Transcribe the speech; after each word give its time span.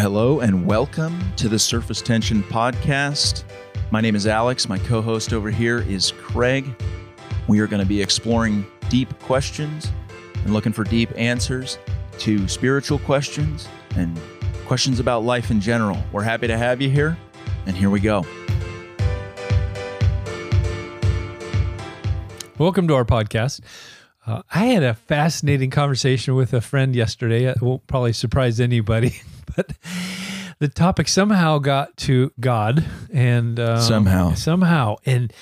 Hello 0.00 0.40
and 0.40 0.64
welcome 0.64 1.20
to 1.36 1.46
the 1.46 1.58
Surface 1.58 2.00
Tension 2.00 2.42
Podcast. 2.44 3.44
My 3.90 4.00
name 4.00 4.16
is 4.16 4.26
Alex. 4.26 4.66
My 4.66 4.78
co 4.78 5.02
host 5.02 5.34
over 5.34 5.50
here 5.50 5.80
is 5.80 6.12
Craig. 6.12 6.74
We 7.48 7.60
are 7.60 7.66
going 7.66 7.82
to 7.82 7.86
be 7.86 8.00
exploring 8.00 8.64
deep 8.88 9.16
questions 9.18 9.92
and 10.42 10.54
looking 10.54 10.72
for 10.72 10.84
deep 10.84 11.10
answers 11.16 11.78
to 12.20 12.48
spiritual 12.48 12.98
questions 13.00 13.68
and 13.94 14.18
questions 14.64 15.00
about 15.00 15.22
life 15.24 15.50
in 15.50 15.60
general. 15.60 16.02
We're 16.12 16.22
happy 16.22 16.46
to 16.46 16.56
have 16.56 16.80
you 16.80 16.88
here, 16.88 17.18
and 17.66 17.76
here 17.76 17.90
we 17.90 18.00
go. 18.00 18.24
Welcome 22.56 22.88
to 22.88 22.94
our 22.94 23.04
podcast. 23.04 23.60
Uh, 24.26 24.40
I 24.50 24.64
had 24.64 24.82
a 24.82 24.94
fascinating 24.94 25.68
conversation 25.68 26.34
with 26.34 26.54
a 26.54 26.62
friend 26.62 26.96
yesterday. 26.96 27.44
It 27.44 27.60
won't 27.60 27.86
probably 27.86 28.14
surprise 28.14 28.60
anybody, 28.60 29.20
but 29.56 29.72
the 30.58 30.68
topic 30.68 31.08
somehow 31.08 31.58
got 31.58 31.96
to 31.98 32.32
God 32.40 32.84
and 33.12 33.58
um, 33.60 33.80
Somehow. 33.80 34.34
somehow, 34.34 34.96
and 35.06 35.32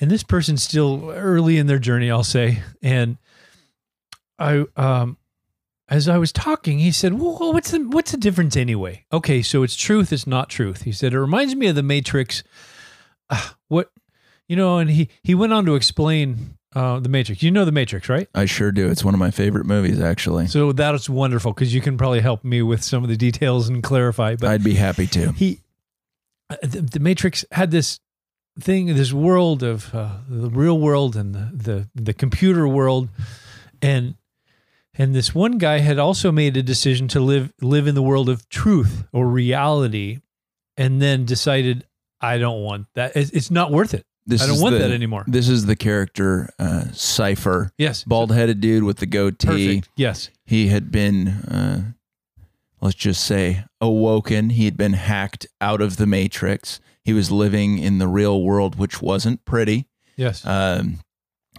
and 0.00 0.10
this 0.10 0.22
person's 0.22 0.62
still 0.62 1.10
early 1.10 1.56
in 1.58 1.66
their 1.68 1.78
journey, 1.78 2.10
I'll 2.10 2.24
say. 2.24 2.62
And 2.82 3.16
I, 4.38 4.64
um, 4.76 5.18
as 5.88 6.08
I 6.08 6.18
was 6.18 6.32
talking, 6.32 6.78
he 6.80 6.90
said, 6.90 7.14
"Well, 7.14 7.52
what's 7.52 7.70
the 7.70 7.78
what's 7.80 8.10
the 8.10 8.16
difference 8.16 8.56
anyway?" 8.56 9.04
Okay, 9.12 9.42
so 9.42 9.62
it's 9.62 9.76
truth, 9.76 10.12
it's 10.12 10.26
not 10.26 10.48
truth. 10.48 10.82
He 10.82 10.92
said 10.92 11.12
it 11.12 11.20
reminds 11.20 11.54
me 11.54 11.68
of 11.68 11.76
the 11.76 11.82
Matrix. 11.82 12.42
Uh, 13.30 13.50
what 13.68 13.90
you 14.48 14.56
know, 14.56 14.78
and 14.78 14.90
he 14.90 15.08
he 15.22 15.34
went 15.34 15.52
on 15.52 15.64
to 15.66 15.74
explain 15.76 16.56
uh, 16.74 17.00
the 17.00 17.08
Matrix. 17.08 17.42
You 17.42 17.50
know 17.50 17.64
the 17.64 17.72
Matrix, 17.72 18.08
right? 18.08 18.28
I 18.34 18.46
sure 18.46 18.72
do. 18.72 18.88
It's 18.88 19.04
one 19.04 19.14
of 19.14 19.20
my 19.20 19.30
favorite 19.30 19.66
movies, 19.66 20.00
actually. 20.00 20.46
So 20.46 20.72
that 20.72 20.94
is 20.94 21.08
wonderful 21.08 21.52
because 21.52 21.74
you 21.74 21.80
can 21.80 21.98
probably 21.98 22.20
help 22.20 22.44
me 22.44 22.62
with 22.62 22.82
some 22.82 23.02
of 23.02 23.08
the 23.08 23.16
details 23.16 23.68
and 23.68 23.82
clarify. 23.82 24.36
But 24.36 24.50
I'd 24.50 24.64
be 24.64 24.74
happy 24.74 25.06
to. 25.08 25.32
he, 25.32 25.60
uh, 26.50 26.56
the, 26.62 26.80
the 26.80 27.00
Matrix 27.00 27.44
had 27.52 27.70
this 27.70 28.00
thing, 28.58 28.86
this 28.86 29.12
world 29.12 29.62
of 29.62 29.94
uh, 29.94 30.18
the 30.28 30.50
real 30.50 30.78
world 30.78 31.16
and 31.16 31.34
the, 31.34 31.50
the 31.52 31.88
the 31.94 32.14
computer 32.14 32.66
world, 32.66 33.08
and 33.80 34.14
and 34.94 35.14
this 35.14 35.34
one 35.34 35.58
guy 35.58 35.78
had 35.78 35.98
also 35.98 36.32
made 36.32 36.56
a 36.56 36.62
decision 36.62 37.08
to 37.08 37.20
live 37.20 37.52
live 37.60 37.86
in 37.86 37.94
the 37.94 38.02
world 38.02 38.28
of 38.28 38.48
truth 38.48 39.04
or 39.12 39.28
reality, 39.28 40.20
and 40.76 41.00
then 41.00 41.24
decided 41.24 41.86
I 42.20 42.38
don't 42.38 42.62
want 42.62 42.86
that. 42.94 43.16
It's, 43.16 43.30
it's 43.30 43.50
not 43.50 43.70
worth 43.70 43.94
it. 43.94 44.06
This 44.26 44.42
I 44.42 44.46
don't 44.46 44.60
want 44.60 44.74
the- 44.74 44.78
that 44.80 44.90
anymore. 44.92 45.24
This 45.26 45.48
is 45.48 45.66
the 45.66 45.76
character 45.76 46.48
uh, 46.58 46.84
Cypher, 46.92 47.72
Yes, 47.78 48.04
bald 48.04 48.32
headed 48.32 48.60
dude 48.60 48.84
with 48.84 48.98
the 48.98 49.06
goatee. 49.06 49.46
perfect. 49.46 49.88
Yes, 49.96 50.30
he 50.44 50.68
had 50.68 50.90
been 50.92 51.28
uh, 51.28 51.92
let's 52.80 52.94
just 52.96 53.24
say 53.24 53.64
awoken 53.80 54.50
he 54.50 54.64
had 54.66 54.76
been 54.76 54.92
hacked 54.92 55.46
out 55.60 55.80
of 55.80 55.96
the 55.96 56.06
matrix 56.06 56.80
he 57.04 57.12
was 57.12 57.30
living 57.30 57.78
in 57.78 57.98
the 57.98 58.08
real 58.08 58.42
world 58.42 58.76
which 58.76 59.00
wasn't 59.00 59.44
pretty 59.44 59.86
yes. 60.16 60.44
um, 60.44 60.98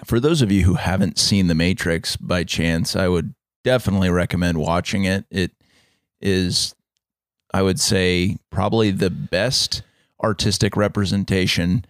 for 0.06 0.20
those 0.20 0.42
of 0.42 0.52
you 0.52 0.64
who 0.64 0.76
haven't 0.76 1.18
seen 1.18 1.48
the 1.48 1.56
matrix 1.56 2.16
by 2.18 2.44
chance 2.44 2.96
i 2.96 3.08
would 3.08 3.34
definitely 3.64 4.10
recommend 4.10 4.58
watching 4.58 5.06
it 5.06 5.26
it 5.32 5.52
is 6.22 6.76
i 7.54 7.62
would 7.62 7.80
say 7.80 8.38
probably 8.50 8.92
the 8.92 9.10
best 9.10 9.82
artistic 10.22 10.76
representation 10.78 11.84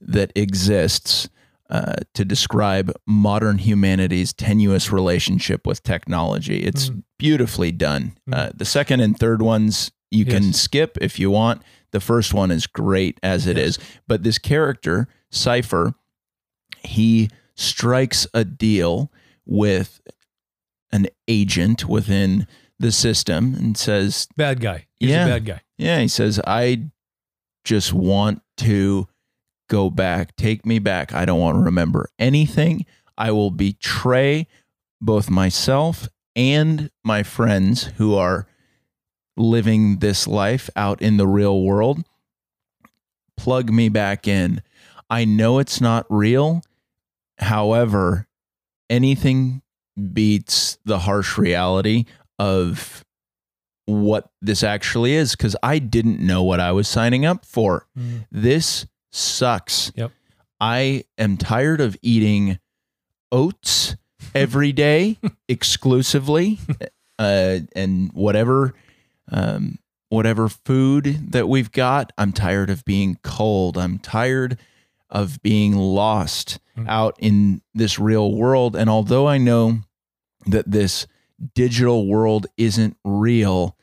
that 0.00 0.32
exists 0.34 1.28
uh, 1.70 1.96
to 2.14 2.24
describe 2.24 2.90
modern 3.06 3.58
humanity's 3.58 4.32
tenuous 4.32 4.90
relationship 4.90 5.66
with 5.66 5.82
technology. 5.82 6.60
It's 6.62 6.88
Mm. 6.88 7.02
beautifully 7.18 7.72
done. 7.72 8.16
Mm. 8.28 8.34
Uh, 8.38 8.50
the 8.54 8.64
second 8.64 9.00
and 9.00 9.18
third 9.18 9.42
ones 9.42 9.90
you 10.10 10.24
can 10.24 10.54
skip 10.54 10.96
if 11.02 11.18
you 11.18 11.30
want. 11.30 11.60
The 11.90 12.00
first 12.00 12.32
one 12.32 12.50
is 12.50 12.66
great 12.66 13.18
as 13.22 13.46
it 13.46 13.58
is, 13.58 13.76
Yes. 13.78 13.86
but 14.06 14.22
this 14.22 14.38
character 14.38 15.08
Cypher, 15.30 15.92
he 16.82 17.28
strikes 17.54 18.26
a 18.32 18.44
deal 18.46 19.12
with 19.44 20.00
an 20.90 21.08
agent 21.26 21.86
within 21.86 22.46
the 22.78 22.92
system 22.92 23.54
and 23.54 23.76
says, 23.76 24.26
bad 24.36 24.60
guy. 24.60 24.86
He's 24.98 25.10
Yeah. 25.10 25.26
a 25.26 25.28
bad 25.28 25.44
guy. 25.44 25.60
yeah, 25.76 26.00
he 26.00 26.08
says, 26.08 26.40
I 26.46 26.84
just 27.64 27.92
want 27.92 28.40
to 28.58 29.06
go 29.68 29.90
back. 29.90 30.36
Take 30.36 30.66
me 30.66 30.78
back. 30.78 31.12
I 31.14 31.24
don't 31.24 31.40
want 31.40 31.58
to 31.58 31.62
remember 31.62 32.10
anything. 32.18 32.86
I 33.16 33.30
will 33.30 33.50
betray 33.50 34.46
both 35.00 35.30
myself 35.30 36.08
and 36.34 36.90
my 37.04 37.22
friends 37.22 37.84
who 37.96 38.14
are 38.14 38.46
living 39.36 39.98
this 39.98 40.26
life 40.26 40.68
out 40.76 41.00
in 41.00 41.16
the 41.16 41.26
real 41.26 41.62
world. 41.62 42.04
Plug 43.36 43.70
me 43.70 43.88
back 43.88 44.26
in. 44.26 44.62
I 45.10 45.24
know 45.24 45.58
it's 45.58 45.80
not 45.80 46.06
real. 46.10 46.62
However, 47.38 48.26
anything 48.90 49.62
beats 50.12 50.78
the 50.84 51.00
harsh 51.00 51.38
reality 51.38 52.04
of 52.38 53.04
what 53.86 54.30
this 54.42 54.62
actually 54.62 55.14
is 55.14 55.32
because 55.32 55.56
I 55.62 55.78
didn't 55.78 56.20
know 56.20 56.42
what 56.42 56.60
I 56.60 56.72
was 56.72 56.88
signing 56.88 57.24
up 57.24 57.44
for. 57.46 57.86
Mm. 57.98 58.26
This 58.30 58.86
sucks. 59.18 59.92
Yep. 59.94 60.12
I 60.60 61.04
am 61.18 61.36
tired 61.36 61.80
of 61.80 61.96
eating 62.02 62.58
oats 63.30 63.96
every 64.34 64.72
day 64.72 65.18
exclusively 65.48 66.58
uh, 67.18 67.58
and 67.76 68.10
whatever 68.12 68.74
um, 69.30 69.78
whatever 70.08 70.48
food 70.48 71.32
that 71.32 71.48
we've 71.48 71.70
got. 71.70 72.12
I'm 72.16 72.32
tired 72.32 72.70
of 72.70 72.84
being 72.84 73.18
cold. 73.22 73.76
I'm 73.76 73.98
tired 73.98 74.58
of 75.10 75.42
being 75.42 75.74
lost 75.74 76.58
Mm. 76.78 76.86
out 76.88 77.16
in 77.18 77.60
this 77.74 77.98
real 77.98 78.32
world. 78.36 78.76
And 78.76 78.88
although 78.88 79.26
I 79.26 79.36
know 79.36 79.80
that 80.46 80.70
this 80.70 81.08
digital 81.56 82.06
world 82.06 82.46
isn't 82.56 82.96
real, 83.04 83.76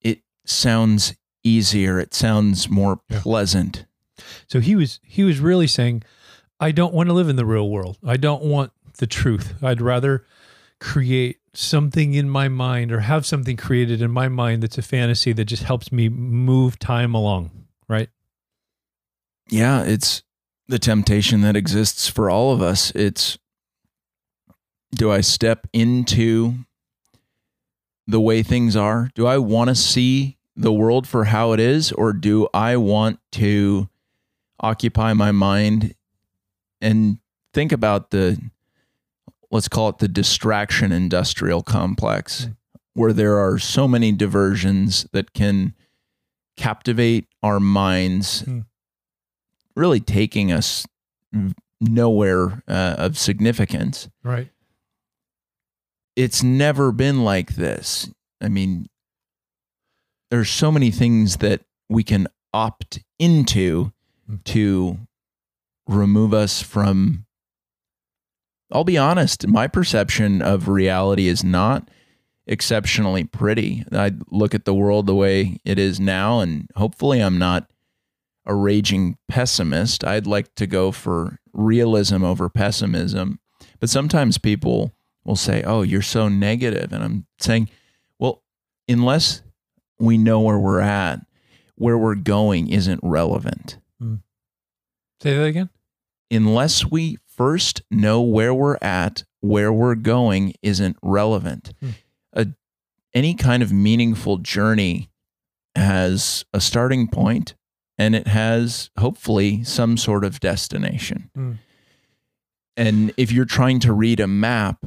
it 0.00 0.22
sounds 0.46 1.14
easier. 1.44 1.98
It 2.00 2.14
sounds 2.14 2.70
more 2.70 3.00
Yeah. 3.10 3.20
pleasant. 3.20 3.84
So 4.46 4.60
he 4.60 4.76
was 4.76 5.00
he 5.02 5.24
was 5.24 5.40
really 5.40 5.66
saying, 5.66 6.02
I 6.58 6.72
don't 6.72 6.94
want 6.94 7.08
to 7.08 7.12
live 7.12 7.28
in 7.28 7.36
the 7.36 7.46
real 7.46 7.68
world. 7.68 7.98
I 8.04 8.16
don't 8.16 8.42
want 8.44 8.72
the 8.98 9.06
truth. 9.06 9.54
I'd 9.62 9.80
rather 9.80 10.26
create 10.78 11.38
something 11.52 12.14
in 12.14 12.28
my 12.28 12.48
mind 12.48 12.92
or 12.92 13.00
have 13.00 13.26
something 13.26 13.56
created 13.56 14.00
in 14.00 14.10
my 14.10 14.28
mind 14.28 14.62
that's 14.62 14.78
a 14.78 14.82
fantasy 14.82 15.32
that 15.32 15.46
just 15.46 15.62
helps 15.62 15.90
me 15.90 16.08
move 16.08 16.78
time 16.78 17.14
along. 17.14 17.50
Right? 17.88 18.08
Yeah, 19.48 19.82
it's 19.82 20.22
the 20.68 20.78
temptation 20.78 21.40
that 21.40 21.56
exists 21.56 22.08
for 22.08 22.30
all 22.30 22.52
of 22.52 22.62
us. 22.62 22.92
It's 22.92 23.38
do 24.94 25.10
I 25.10 25.20
step 25.20 25.66
into 25.72 26.54
the 28.06 28.20
way 28.20 28.42
things 28.42 28.76
are? 28.76 29.10
Do 29.14 29.26
I 29.26 29.38
want 29.38 29.68
to 29.68 29.74
see 29.74 30.36
the 30.56 30.72
world 30.72 31.06
for 31.06 31.24
how 31.24 31.52
it 31.52 31.60
is, 31.60 31.92
or 31.92 32.12
do 32.12 32.48
I 32.52 32.76
want 32.76 33.18
to 33.32 33.88
occupy 34.60 35.12
my 35.14 35.32
mind 35.32 35.94
and 36.80 37.18
think 37.52 37.72
about 37.72 38.10
the, 38.10 38.40
let's 39.50 39.68
call 39.68 39.88
it 39.88 39.98
the 39.98 40.08
distraction 40.08 40.92
industrial 40.92 41.62
complex, 41.62 42.46
Mm. 42.46 42.56
where 42.94 43.12
there 43.12 43.38
are 43.38 43.58
so 43.58 43.86
many 43.88 44.12
diversions 44.12 45.06
that 45.12 45.32
can 45.32 45.74
captivate 46.56 47.26
our 47.42 47.58
minds, 47.60 48.42
Mm. 48.42 48.66
really 49.76 50.00
taking 50.00 50.52
us 50.52 50.86
nowhere 51.80 52.62
uh, 52.68 52.96
of 52.98 53.16
significance 53.16 54.08
Right. 54.22 54.50
it's 56.16 56.42
never 56.42 56.92
been 56.92 57.24
like 57.24 57.54
this. 57.54 58.10
I 58.40 58.48
mean, 58.48 58.86
there's 60.30 60.50
so 60.50 60.70
many 60.70 60.90
things 60.90 61.38
that 61.38 61.62
we 61.88 62.02
can 62.04 62.26
opt 62.52 63.02
into. 63.18 63.92
To 64.44 64.98
remove 65.86 66.34
us 66.34 66.62
from. 66.62 67.26
I'll 68.72 68.84
be 68.84 68.98
honest, 68.98 69.46
my 69.48 69.66
perception 69.66 70.42
of 70.42 70.68
reality 70.68 71.26
is 71.26 71.42
not 71.42 71.90
exceptionally 72.46 73.24
pretty. 73.24 73.84
I 73.92 74.12
look 74.30 74.54
at 74.54 74.64
the 74.64 74.74
world 74.74 75.06
the 75.06 75.14
way 75.14 75.58
it 75.64 75.78
is 75.78 75.98
now, 75.98 76.40
and 76.40 76.68
hopefully, 76.76 77.20
I'm 77.20 77.38
not 77.38 77.68
a 78.46 78.54
raging 78.54 79.18
pessimist. 79.28 80.04
I'd 80.04 80.26
like 80.26 80.54
to 80.56 80.66
go 80.66 80.92
for 80.92 81.38
realism 81.52 82.24
over 82.24 82.48
pessimism. 82.48 83.40
But 83.80 83.90
sometimes 83.90 84.38
people 84.38 84.92
will 85.24 85.36
say, 85.36 85.62
"Oh, 85.62 85.82
you're 85.82 86.02
so 86.02 86.28
negative," 86.28 86.92
and 86.92 87.02
I'm 87.02 87.26
saying, 87.38 87.68
"Well, 88.18 88.42
unless 88.88 89.42
we 89.98 90.16
know 90.16 90.40
where 90.40 90.58
we're 90.58 90.80
at, 90.80 91.20
where 91.76 91.98
we're 91.98 92.14
going 92.14 92.68
isn't 92.68 93.00
relevant. 93.02 93.78
Say 95.22 95.36
that 95.36 95.44
again. 95.44 95.70
Unless 96.30 96.86
we 96.86 97.18
first 97.26 97.82
know 97.90 98.22
where 98.22 98.54
we're 98.54 98.78
at, 98.80 99.24
where 99.40 99.72
we're 99.72 99.94
going 99.94 100.54
isn't 100.62 100.96
relevant. 101.02 101.72
Hmm. 101.80 101.90
A 102.32 102.46
any 103.12 103.34
kind 103.34 103.62
of 103.62 103.72
meaningful 103.72 104.38
journey 104.38 105.10
has 105.74 106.44
a 106.52 106.60
starting 106.60 107.08
point 107.08 107.54
and 107.98 108.14
it 108.14 108.28
has 108.28 108.90
hopefully 108.98 109.64
some 109.64 109.96
sort 109.96 110.24
of 110.24 110.40
destination. 110.40 111.30
Mm. 111.36 111.58
And 112.76 113.12
if 113.16 113.30
you're 113.30 113.44
trying 113.44 113.80
to 113.80 113.92
read 113.92 114.20
a 114.20 114.26
map, 114.26 114.86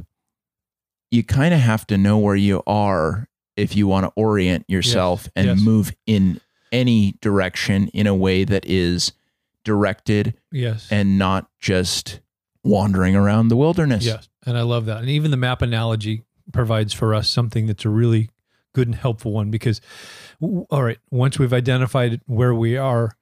you 1.10 1.22
kind 1.22 1.54
of 1.54 1.60
have 1.60 1.86
to 1.88 1.98
know 1.98 2.18
where 2.18 2.34
you 2.34 2.62
are 2.66 3.28
if 3.56 3.76
you 3.76 3.86
want 3.86 4.04
to 4.04 4.12
orient 4.16 4.64
yourself 4.68 5.28
and 5.36 5.46
yes. 5.46 5.60
move 5.60 5.92
in 6.06 6.40
any 6.72 7.14
direction 7.20 7.86
in 7.88 8.08
a 8.08 8.14
way 8.14 8.42
that 8.42 8.66
is 8.66 9.12
directed 9.64 10.34
Yes. 10.52 10.88
and 10.90 11.18
not 11.18 11.48
just 11.58 12.20
wandering 12.62 13.16
around 13.16 13.48
the 13.48 13.56
wilderness. 13.56 14.04
Yes, 14.04 14.28
and 14.46 14.56
I 14.56 14.62
love 14.62 14.86
that. 14.86 14.98
And 15.00 15.08
even 15.10 15.30
the 15.30 15.36
map 15.36 15.62
analogy 15.62 16.22
provides 16.52 16.92
for 16.92 17.14
us 17.14 17.28
something 17.28 17.66
that's 17.66 17.84
a 17.84 17.88
really 17.90 18.30
good 18.74 18.88
and 18.88 18.94
helpful 18.96 19.32
one 19.32 19.50
because, 19.50 19.80
all 20.70 20.82
right, 20.82 20.98
once 21.10 21.38
we've 21.38 21.52
identified 21.52 22.20
where 22.26 22.54
we 22.54 22.76
are, 22.76 23.16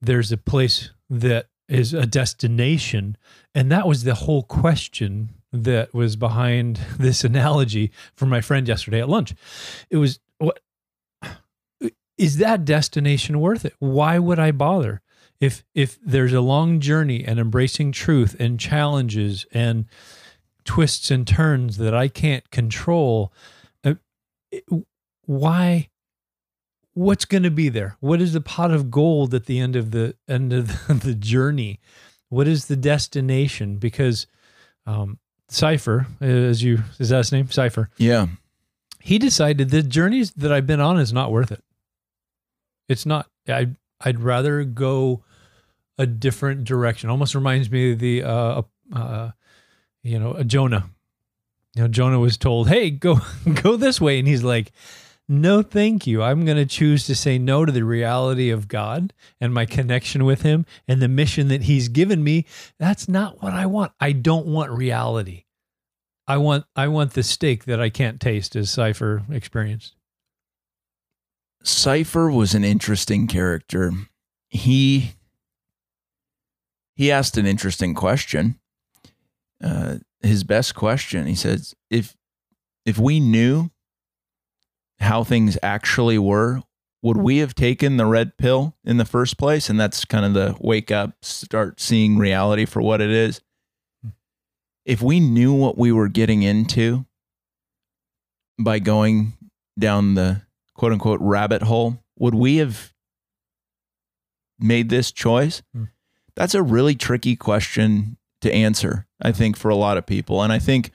there's 0.00 0.30
a 0.32 0.36
place 0.36 0.90
that 1.08 1.46
is 1.68 1.94
a 1.94 2.06
destination. 2.06 3.16
And 3.54 3.72
that 3.72 3.86
was 3.88 4.04
the 4.04 4.14
whole 4.14 4.42
question 4.42 5.30
that 5.52 5.94
was 5.94 6.16
behind 6.16 6.76
this 6.98 7.24
analogy 7.24 7.90
from 8.14 8.28
my 8.28 8.40
friend 8.40 8.68
yesterday 8.68 9.00
at 9.00 9.08
lunch. 9.08 9.34
It 9.90 9.96
was, 9.96 10.18
what 10.38 10.60
is 12.18 12.36
that 12.38 12.64
destination 12.64 13.40
worth 13.40 13.64
it? 13.64 13.74
Why 13.78 14.18
would 14.18 14.38
I 14.38 14.52
bother? 14.52 15.00
If 15.44 15.64
if 15.74 15.98
there's 16.00 16.32
a 16.32 16.40
long 16.40 16.80
journey 16.80 17.24
and 17.24 17.38
embracing 17.38 17.92
truth 17.92 18.34
and 18.38 18.58
challenges 18.58 19.46
and 19.52 19.84
twists 20.64 21.10
and 21.10 21.26
turns 21.26 21.76
that 21.76 21.94
I 21.94 22.08
can't 22.08 22.48
control, 22.50 23.32
uh, 23.84 23.94
why? 25.26 25.88
What's 26.94 27.24
going 27.24 27.42
to 27.42 27.50
be 27.50 27.68
there? 27.68 27.96
What 27.98 28.20
is 28.22 28.32
the 28.32 28.40
pot 28.40 28.70
of 28.70 28.90
gold 28.90 29.34
at 29.34 29.46
the 29.46 29.58
end 29.58 29.74
of 29.74 29.90
the 29.90 30.14
end 30.28 30.52
of 30.52 30.68
the, 30.68 30.94
the 31.04 31.14
journey? 31.14 31.80
What 32.28 32.46
is 32.48 32.66
the 32.66 32.76
destination? 32.76 33.76
Because 33.76 34.26
um, 34.86 35.18
Cypher, 35.48 36.06
as 36.20 36.62
you 36.62 36.84
is 36.98 37.08
that 37.10 37.18
his 37.18 37.32
name? 37.32 37.50
Cypher 37.50 37.90
Yeah. 37.98 38.28
he 39.00 39.18
decided 39.18 39.70
the 39.70 39.82
journeys 39.82 40.30
that 40.32 40.52
I've 40.52 40.66
been 40.66 40.80
on 40.80 40.98
is 40.98 41.12
not 41.12 41.32
worth 41.32 41.52
it. 41.52 41.62
It's 42.88 43.04
not. 43.04 43.28
I 43.48 43.70
I'd 44.00 44.20
rather 44.20 44.64
go 44.64 45.22
a 45.98 46.06
different 46.06 46.64
direction. 46.64 47.10
Almost 47.10 47.34
reminds 47.34 47.70
me 47.70 47.92
of 47.92 47.98
the 47.98 48.22
uh, 48.22 48.62
uh 48.94 49.30
you 50.02 50.18
know 50.18 50.34
a 50.34 50.44
Jonah. 50.44 50.90
You 51.74 51.82
know 51.82 51.88
Jonah 51.88 52.20
was 52.20 52.36
told, 52.36 52.68
"Hey, 52.68 52.90
go 52.90 53.20
go 53.62 53.76
this 53.76 54.00
way," 54.00 54.18
and 54.18 54.28
he's 54.28 54.42
like, 54.42 54.72
"No, 55.28 55.62
thank 55.62 56.06
you. 56.06 56.22
I'm 56.22 56.44
going 56.44 56.56
to 56.56 56.66
choose 56.66 57.06
to 57.06 57.14
say 57.14 57.38
no 57.38 57.64
to 57.64 57.72
the 57.72 57.84
reality 57.84 58.50
of 58.50 58.68
God 58.68 59.12
and 59.40 59.52
my 59.52 59.66
connection 59.66 60.24
with 60.24 60.42
Him 60.42 60.66
and 60.86 61.00
the 61.00 61.08
mission 61.08 61.48
that 61.48 61.62
He's 61.62 61.88
given 61.88 62.22
me. 62.22 62.46
That's 62.78 63.08
not 63.08 63.42
what 63.42 63.52
I 63.52 63.66
want. 63.66 63.92
I 64.00 64.12
don't 64.12 64.46
want 64.46 64.70
reality." 64.70 65.44
I 66.26 66.38
want 66.38 66.64
I 66.74 66.88
want 66.88 67.12
the 67.12 67.22
steak 67.22 67.64
that 67.64 67.80
I 67.80 67.90
can't 67.90 68.20
taste, 68.20 68.56
as 68.56 68.70
Cypher 68.70 69.24
experienced. 69.30 69.94
Cypher 71.62 72.30
was 72.30 72.54
an 72.54 72.64
interesting 72.64 73.26
character. 73.26 73.92
He 74.48 75.12
he 76.94 77.10
asked 77.10 77.36
an 77.36 77.46
interesting 77.46 77.94
question. 77.94 78.58
Uh, 79.62 79.96
his 80.20 80.44
best 80.44 80.74
question. 80.74 81.26
He 81.26 81.34
says, 81.34 81.74
"If 81.90 82.16
if 82.84 82.98
we 82.98 83.20
knew 83.20 83.70
how 85.00 85.24
things 85.24 85.58
actually 85.62 86.18
were, 86.18 86.62
would 87.02 87.16
we 87.16 87.38
have 87.38 87.54
taken 87.54 87.96
the 87.96 88.06
red 88.06 88.36
pill 88.36 88.74
in 88.84 88.96
the 88.96 89.04
first 89.04 89.38
place?" 89.38 89.68
And 89.68 89.78
that's 89.78 90.04
kind 90.04 90.24
of 90.24 90.34
the 90.34 90.56
wake 90.60 90.90
up, 90.90 91.16
start 91.22 91.80
seeing 91.80 92.16
reality 92.16 92.64
for 92.64 92.80
what 92.80 93.00
it 93.00 93.10
is. 93.10 93.40
If 94.84 95.00
we 95.00 95.18
knew 95.18 95.52
what 95.52 95.78
we 95.78 95.92
were 95.92 96.08
getting 96.08 96.42
into 96.42 97.06
by 98.58 98.78
going 98.78 99.32
down 99.78 100.14
the 100.14 100.42
quote 100.74 100.92
unquote 100.92 101.20
rabbit 101.20 101.62
hole, 101.62 102.02
would 102.18 102.34
we 102.34 102.56
have 102.56 102.92
made 104.58 104.88
this 104.88 105.10
choice? 105.10 105.62
Hmm. 105.72 105.84
That's 106.36 106.54
a 106.54 106.62
really 106.62 106.94
tricky 106.94 107.36
question 107.36 108.16
to 108.40 108.52
answer, 108.52 109.06
I 109.22 109.32
think, 109.32 109.56
for 109.56 109.68
a 109.68 109.76
lot 109.76 109.96
of 109.96 110.06
people. 110.06 110.42
And 110.42 110.52
I 110.52 110.58
think 110.58 110.90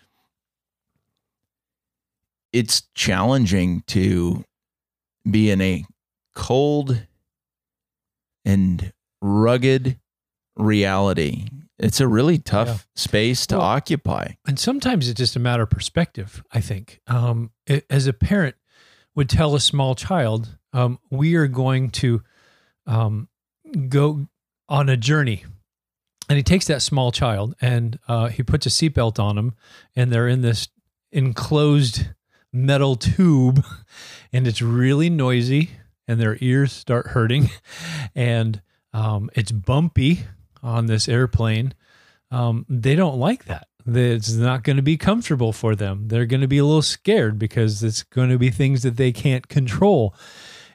it's 2.51 2.83
challenging 2.95 3.83
to 3.87 4.43
be 5.29 5.49
in 5.51 5.61
a 5.61 5.85
cold 6.35 7.05
and 8.45 8.91
rugged 9.21 9.99
reality. 10.55 11.45
It's 11.77 12.01
a 12.01 12.07
really 12.07 12.39
tough 12.39 12.67
Yeah. 12.67 12.77
space 12.95 13.47
to 13.47 13.57
Well, 13.57 13.65
occupy. 13.65 14.33
And 14.45 14.59
sometimes 14.59 15.07
it's 15.07 15.17
just 15.17 15.35
a 15.35 15.39
matter 15.39 15.63
of 15.63 15.69
perspective. 15.69 16.43
I 16.51 16.59
think, 16.59 16.99
um, 17.07 17.51
it, 17.65 17.85
as 17.89 18.07
a 18.07 18.13
parent 18.13 18.55
would 19.15 19.29
tell 19.29 19.55
a 19.55 19.59
small 19.59 19.95
child, 19.95 20.57
um, 20.73 20.99
we 21.09 21.35
are 21.35 21.47
going 21.47 21.89
to 21.91 22.23
um, 22.85 23.29
go 23.87 24.27
on 24.69 24.87
a 24.87 24.95
journey. 24.95 25.43
And 26.29 26.37
he 26.37 26.43
takes 26.43 26.67
that 26.67 26.81
small 26.81 27.11
child 27.11 27.55
and 27.59 27.99
uh, 28.07 28.27
he 28.27 28.43
puts 28.43 28.65
a 28.65 28.69
seatbelt 28.69 29.19
on 29.19 29.37
him, 29.37 29.55
and 29.95 30.11
they're 30.11 30.27
in 30.27 30.41
this 30.41 30.69
enclosed 31.11 32.07
metal 32.53 32.95
tube, 32.95 33.65
and 34.33 34.47
it's 34.47 34.61
really 34.61 35.09
noisy, 35.09 35.71
and 36.07 36.19
their 36.19 36.37
ears 36.39 36.71
start 36.71 37.07
hurting, 37.07 37.49
and 38.15 38.61
um, 38.93 39.29
it's 39.33 39.51
bumpy 39.51 40.21
on 40.61 40.85
this 40.85 41.09
airplane. 41.09 41.73
Um, 42.31 42.65
they 42.69 42.95
don't 42.95 43.17
like 43.17 43.45
that. 43.45 43.67
It's 43.87 44.33
not 44.33 44.63
going 44.63 44.75
to 44.75 44.83
be 44.83 44.97
comfortable 44.97 45.51
for 45.51 45.75
them. 45.75 46.09
They're 46.09 46.25
going 46.25 46.41
to 46.41 46.47
be 46.47 46.59
a 46.59 46.65
little 46.65 46.83
scared 46.83 47.39
because 47.39 47.81
it's 47.81 48.03
going 48.03 48.29
to 48.29 48.37
be 48.37 48.51
things 48.51 48.83
that 48.83 48.97
they 48.97 49.11
can't 49.11 49.47
control. 49.47 50.13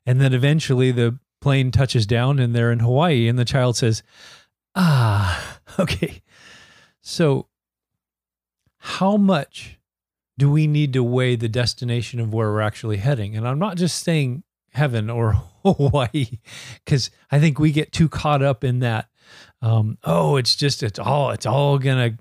And 0.06 0.20
then 0.20 0.32
eventually 0.32 0.90
the 0.90 1.18
plane 1.44 1.70
touches 1.70 2.06
down 2.06 2.38
and 2.38 2.54
they're 2.54 2.72
in 2.72 2.78
Hawaii, 2.78 3.28
and 3.28 3.38
the 3.38 3.44
child 3.44 3.76
says, 3.76 4.02
Ah, 4.74 5.60
okay. 5.78 6.22
So, 7.02 7.48
how 8.78 9.18
much 9.18 9.78
do 10.38 10.50
we 10.50 10.66
need 10.66 10.94
to 10.94 11.04
weigh 11.04 11.36
the 11.36 11.50
destination 11.50 12.18
of 12.18 12.32
where 12.32 12.50
we're 12.50 12.62
actually 12.62 12.96
heading? 12.96 13.36
And 13.36 13.46
I'm 13.46 13.58
not 13.58 13.76
just 13.76 14.02
saying 14.02 14.42
heaven 14.72 15.10
or 15.10 15.32
Hawaii, 15.64 16.38
because 16.82 17.10
I 17.30 17.38
think 17.38 17.58
we 17.58 17.72
get 17.72 17.92
too 17.92 18.08
caught 18.08 18.42
up 18.42 18.64
in 18.64 18.78
that. 18.78 19.10
Um, 19.60 19.98
oh, 20.02 20.36
it's 20.36 20.56
just 20.56 20.82
it's 20.82 20.98
all 20.98 21.30
it's 21.30 21.46
all 21.46 21.78
gonna 21.78 22.16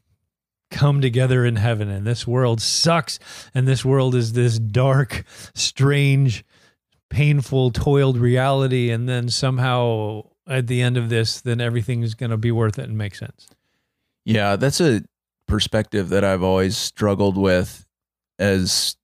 come 0.70 1.00
together 1.00 1.46
in 1.46 1.56
heaven, 1.56 1.90
and 1.90 2.06
this 2.06 2.28
world 2.28 2.62
sucks, 2.62 3.20
and 3.56 3.66
this 3.70 3.86
world 3.86 4.16
is 4.16 4.34
this 4.34 4.60
dark, 4.60 5.24
strange, 5.56 6.44
painful, 7.14 7.70
toiled 7.72 8.18
reality, 8.18 8.90
and 8.90 9.08
then 9.08 9.30
somehow 9.30 10.24
at 10.48 10.68
the 10.68 10.82
end 10.82 10.98
of 10.98 11.10
this, 11.10 11.40
then 11.40 11.62
everything's 11.62 12.16
gonna 12.16 12.38
be 12.38 12.52
worth 12.52 12.80
it 12.80 12.90
and 12.90 12.98
make 12.98 13.14
sense. 13.16 13.48
Yeah, 14.26 14.56
that's 14.56 14.82
a 14.82 15.04
perspective 15.48 16.10
that 16.10 16.24
I've 16.24 16.42
always 16.44 16.76
struggled 16.76 17.38
with 17.38 17.86
as 18.40 18.98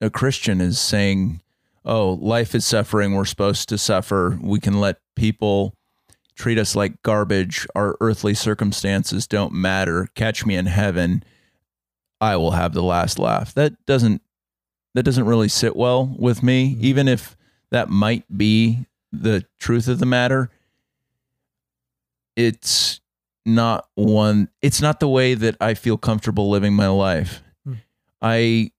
a 0.00 0.08
Christian 0.08 0.60
is 0.60 0.78
saying, 0.78 1.42
oh, 1.84 2.12
life 2.14 2.54
is 2.54 2.64
suffering. 2.64 3.14
We're 3.14 3.24
supposed 3.26 3.68
to 3.68 3.78
suffer. 3.78 4.38
We 4.40 4.58
can 4.58 4.80
let 4.80 4.96
people 5.14 5.74
treat 6.36 6.58
us 6.58 6.74
like 6.74 7.02
garbage. 7.02 7.66
Our 7.74 7.96
earthly 8.00 8.32
circumstances 8.32 9.26
don't 9.26 9.52
matter. 9.52 10.08
Catch 10.14 10.46
me 10.46 10.54
in 10.56 10.66
heaven. 10.66 11.22
I 12.20 12.36
will 12.36 12.52
have 12.52 12.72
the 12.72 12.82
last 12.82 13.18
laugh. 13.18 13.52
That 13.54 13.74
doesn't 13.86 14.22
that 14.94 15.04
doesn't 15.04 15.24
really 15.26 15.48
sit 15.48 15.76
well 15.76 16.12
with 16.18 16.42
me, 16.42 16.74
Mhm. 16.74 16.80
even 16.82 17.06
if 17.08 17.36
that 17.70 17.88
might 17.88 18.24
be 18.36 18.86
the 19.12 19.44
truth 19.58 19.88
of 19.88 19.98
the 19.98 20.06
matter. 20.06 20.50
It's 22.36 23.00
not 23.46 23.88
one 23.94 24.48
it's 24.60 24.82
not 24.82 25.00
the 25.00 25.08
way 25.08 25.34
that 25.34 25.56
I 25.60 25.74
feel 25.74 25.96
comfortable 25.96 26.50
living 26.50 26.74
my 26.74 26.88
life. 26.88 27.42
Hmm. 27.64 27.74
I 28.20 28.70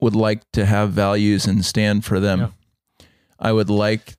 would 0.00 0.14
like 0.14 0.50
to 0.52 0.64
have 0.64 0.90
values 0.90 1.46
and 1.46 1.64
stand 1.64 2.04
for 2.04 2.20
them. 2.20 2.40
Yeah. 2.40 3.06
I 3.40 3.52
would 3.52 3.70
like 3.70 4.16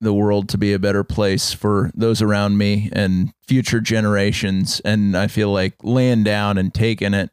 the 0.00 0.12
world 0.12 0.48
to 0.48 0.58
be 0.58 0.72
a 0.72 0.78
better 0.78 1.02
place 1.02 1.52
for 1.52 1.90
those 1.94 2.22
around 2.22 2.56
me 2.56 2.88
and 2.92 3.32
future 3.46 3.80
generations. 3.80 4.80
And 4.84 5.16
I 5.16 5.26
feel 5.26 5.52
like 5.52 5.74
laying 5.82 6.22
down 6.22 6.56
and 6.56 6.72
taking 6.72 7.14
it 7.14 7.30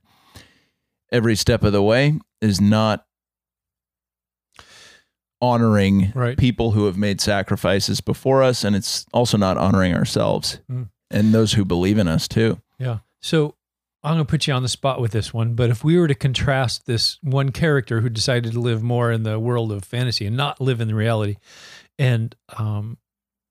every 1.12 1.36
step 1.36 1.64
of 1.64 1.72
the 1.72 1.84
way 1.84 2.20
is 2.46 2.62
not 2.62 3.06
honoring 5.42 6.12
Right. 6.16 6.38
people 6.38 6.72
who 6.72 6.86
have 6.86 6.98
made 6.98 7.20
sacrifices 7.22 8.02
before 8.02 8.42
us. 8.42 8.64
And 8.64 8.76
it's 8.76 9.06
also 9.14 9.38
not 9.38 9.58
honoring 9.58 9.94
ourselves 9.94 10.60
Mm. 10.72 10.90
and 11.12 11.34
those 11.34 11.54
who 11.54 11.66
believe 11.66 11.98
in 11.98 12.08
us 12.08 12.28
too. 12.28 12.62
Yeah. 12.80 13.00
So 13.22 13.56
I'm 14.04 14.16
going 14.16 14.26
to 14.26 14.30
put 14.30 14.48
you 14.48 14.54
on 14.54 14.62
the 14.64 14.70
spot 14.70 15.02
with 15.02 15.12
this 15.12 15.34
one, 15.34 15.56
but 15.56 15.70
if 15.72 15.84
we 15.84 15.98
were 15.98 16.08
to 16.08 16.16
contrast 16.16 16.86
this 16.86 17.18
one 17.24 17.52
character 17.52 18.02
who 18.02 18.10
decided 18.10 18.54
to 18.54 18.60
live 18.60 18.82
more 18.84 19.12
in 19.12 19.24
the 19.24 19.40
world 19.40 19.72
of 19.72 19.84
fantasy 19.84 20.26
and 20.28 20.38
not 20.38 20.62
live 20.62 20.80
in 20.80 20.88
the 20.88 20.96
reality, 20.96 21.36
and 21.98 22.36
um, 22.58 22.98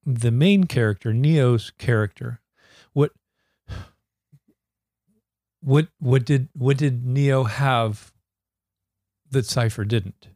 the 0.07 0.31
main 0.31 0.65
character, 0.65 1.13
Neo's 1.13 1.71
character, 1.79 2.41
what 2.93 3.11
what 5.61 5.89
what 5.99 6.25
did 6.25 6.49
what 6.53 6.77
did 6.77 7.05
Neo 7.05 7.45
have 7.45 8.13
that 9.35 9.47
Cypher 9.47 9.85
didn't? 9.85 10.29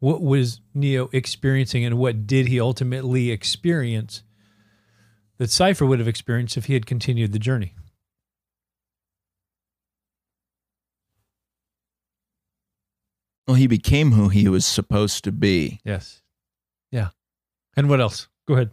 What 0.00 0.22
was 0.22 0.60
Neo 0.74 1.10
experiencing, 1.12 1.84
and 1.84 1.98
what 1.98 2.26
did 2.26 2.48
he 2.48 2.60
ultimately 2.60 3.30
experience 3.30 4.22
that 5.38 5.50
Cypher 5.50 5.86
would 5.86 5.98
have 5.98 6.08
experienced 6.08 6.56
if 6.56 6.64
he 6.64 6.74
had 6.74 6.86
continued 6.86 7.32
the 7.32 7.38
journey? 7.38 7.74
Well, 13.46 13.56
he 13.56 13.66
became 13.66 14.12
who 14.12 14.28
he 14.28 14.46
was 14.46 14.66
supposed 14.66 15.24
to 15.24 15.32
be. 15.32 15.80
Yes. 15.82 16.20
Yeah. 16.92 17.08
And 17.76 17.88
what 17.88 18.00
else? 18.00 18.28
Go 18.46 18.54
ahead. 18.54 18.70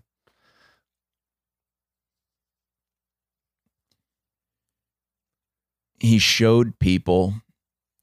He 5.99 6.19
showed 6.19 6.77
people 6.77 7.35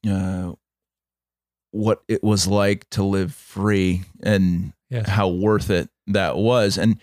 uh, 0.09 0.53
what 1.73 2.03
it 2.09 2.23
was 2.23 2.47
like 2.47 2.89
to 2.91 3.03
live 3.03 3.35
free 3.35 4.03
and 4.23 4.73
Yes. 4.91 5.09
how 5.09 5.29
worth 5.29 5.71
it 5.71 5.89
that 6.07 6.37
was. 6.37 6.77
And 6.79 7.01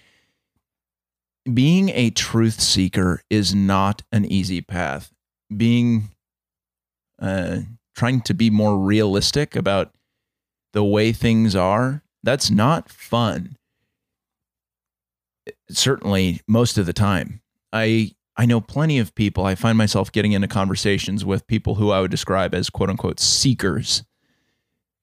being 1.51 1.89
a 1.89 2.11
truth 2.11 2.61
seeker 2.61 3.23
is 3.31 3.55
not 3.55 4.03
an 4.11 4.25
easy 4.25 4.61
path. 4.61 5.11
Being, 5.55 6.09
uh, 7.19 7.61
trying 7.95 8.21
to 8.21 8.33
be 8.35 8.51
more 8.51 8.77
realistic 8.77 9.55
about 9.55 9.91
the 10.73 10.83
way 10.83 11.11
things 11.11 11.55
are, 11.55 12.03
that's 12.21 12.51
not 12.51 12.89
fun. 12.89 13.55
Certainly, 15.71 16.41
most 16.47 16.77
of 16.77 16.85
the 16.85 16.93
time. 16.93 17.41
I 17.73 18.11
I 18.37 18.45
know 18.45 18.61
plenty 18.61 18.99
of 18.99 19.15
people. 19.15 19.45
I 19.45 19.55
find 19.55 19.77
myself 19.77 20.11
getting 20.11 20.31
into 20.31 20.47
conversations 20.47 21.25
with 21.25 21.47
people 21.47 21.75
who 21.75 21.91
I 21.91 21.99
would 22.01 22.11
describe 22.11 22.53
as 22.53 22.69
quote 22.69 22.89
unquote 22.89 23.19
seekers. 23.19 24.03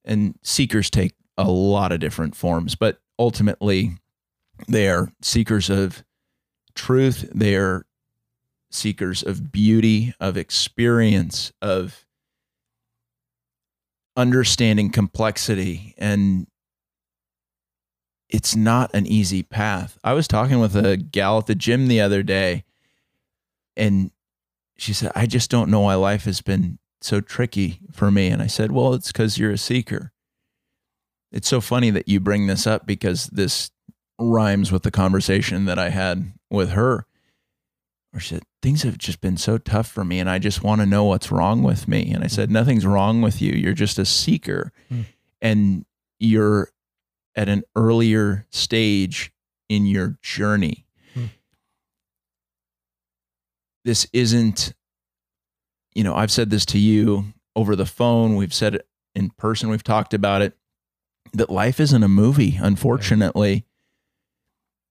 And 0.07 0.39
seekers 0.43 0.89
take 0.89 1.15
a 1.37 1.51
lot 1.51 1.93
of 1.93 2.01
different 2.01 2.37
forms, 2.37 2.75
but 2.75 3.01
ultimately 3.19 3.99
they 4.69 4.89
are 4.89 5.13
seekers 5.21 5.69
of 5.69 6.05
truth, 6.75 7.29
they 7.35 7.57
are 7.57 7.85
seekers 8.71 9.23
of 9.23 9.53
beauty, 9.53 10.15
of 10.21 10.37
experience, 10.37 11.53
of 11.61 12.07
understanding 14.17 14.91
complexity 14.91 15.95
and 15.99 16.47
it's 18.29 18.57
not 18.57 18.93
an 18.95 19.07
easy 19.07 19.43
path. 19.43 19.99
I 20.03 20.13
was 20.15 20.27
talking 20.27 20.59
with 20.59 20.75
a 20.75 20.97
gal 20.97 21.39
at 21.39 21.47
the 21.47 21.55
gym 21.55 21.87
the 21.87 22.01
other 22.01 22.23
day 22.23 22.65
and 23.77 24.11
she 24.79 24.93
said, 24.93 25.13
I 25.15 25.27
just 25.27 25.51
don't 25.51 25.71
know 25.71 25.81
why 25.81 25.95
life 25.95 26.25
has 26.25 26.41
been 26.41 26.79
so 27.01 27.21
tricky 27.21 27.81
for 27.93 28.11
me. 28.11 28.29
And 28.29 28.43
I 28.43 28.47
said, 28.47 28.73
Well, 28.73 28.95
it's 28.95 29.13
because 29.13 29.39
you're 29.39 29.53
a 29.53 29.59
seeker. 29.59 30.13
It's 31.33 31.49
so 31.49 31.61
funny 31.61 31.91
that 31.91 32.09
you 32.09 32.21
bring 32.21 32.47
this 32.47 32.67
up 32.67 32.87
because 32.87 33.27
this 33.27 33.71
rhymes 34.19 34.73
with 34.73 34.83
the 34.83 34.91
conversation 34.91 35.67
that 35.67 35.79
I 35.79 35.91
had 35.91 36.33
with 36.51 36.71
her. 36.71 37.07
Or 38.15 38.21
she 38.21 38.35
said, 38.35 38.45
Things 38.63 38.83
have 38.83 38.99
just 38.99 39.21
been 39.21 39.37
so 39.37 39.59
tough 39.59 39.87
for 39.89 40.05
me, 40.05 40.19
and 40.19 40.31
I 40.31 40.39
just 40.39 40.63
want 40.63 40.81
to 40.81 40.87
know 40.87 41.05
what's 41.05 41.31
wrong 41.31 41.63
with 41.63 41.87
me. 41.87 42.11
And 42.13 42.25
I 42.25 42.29
said, 42.29 42.51
Nothing's 42.51 42.87
wrong 42.87 43.21
with 43.21 43.43
you. 43.43 43.53
You're 43.53 43.75
just 43.75 43.99
a 43.99 44.05
seeker. 44.05 44.73
Hmm. 44.89 45.03
And 45.43 45.85
you're 46.19 46.71
at 47.35 47.49
an 47.49 47.63
earlier 47.77 48.47
stage 48.51 49.33
in 49.69 49.87
your 49.87 50.17
journey. 50.23 50.87
Hmm. 51.15 51.27
This 53.85 54.07
isn't, 54.13 54.73
you 55.97 56.05
know, 56.05 56.15
I've 56.15 56.31
said 56.31 56.51
this 56.51 56.67
to 56.67 56.79
you 56.79 57.33
over 57.57 57.75
the 57.75 57.87
phone, 57.87 58.37
we've 58.37 58.53
said 58.53 58.75
it 58.75 58.87
in 59.15 59.31
person, 59.31 59.71
we've 59.71 59.83
talked 59.83 60.13
about 60.13 60.43
it, 60.43 60.55
that 61.33 61.49
life 61.49 61.81
isn't 61.81 62.03
a 62.03 62.09
movie, 62.09 62.59
unfortunately. 62.61 63.65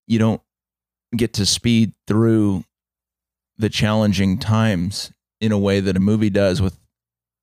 You 0.07 0.17
don't 0.17 0.41
get 1.15 1.31
to 1.33 1.45
speed 1.45 1.93
through 2.07 2.63
the 3.55 3.69
challenging 3.69 4.39
times 4.39 5.13
in 5.39 5.51
a 5.51 5.59
way 5.59 5.79
that 5.79 5.95
a 5.95 5.99
movie 5.99 6.31
does 6.31 6.59
with 6.59 6.79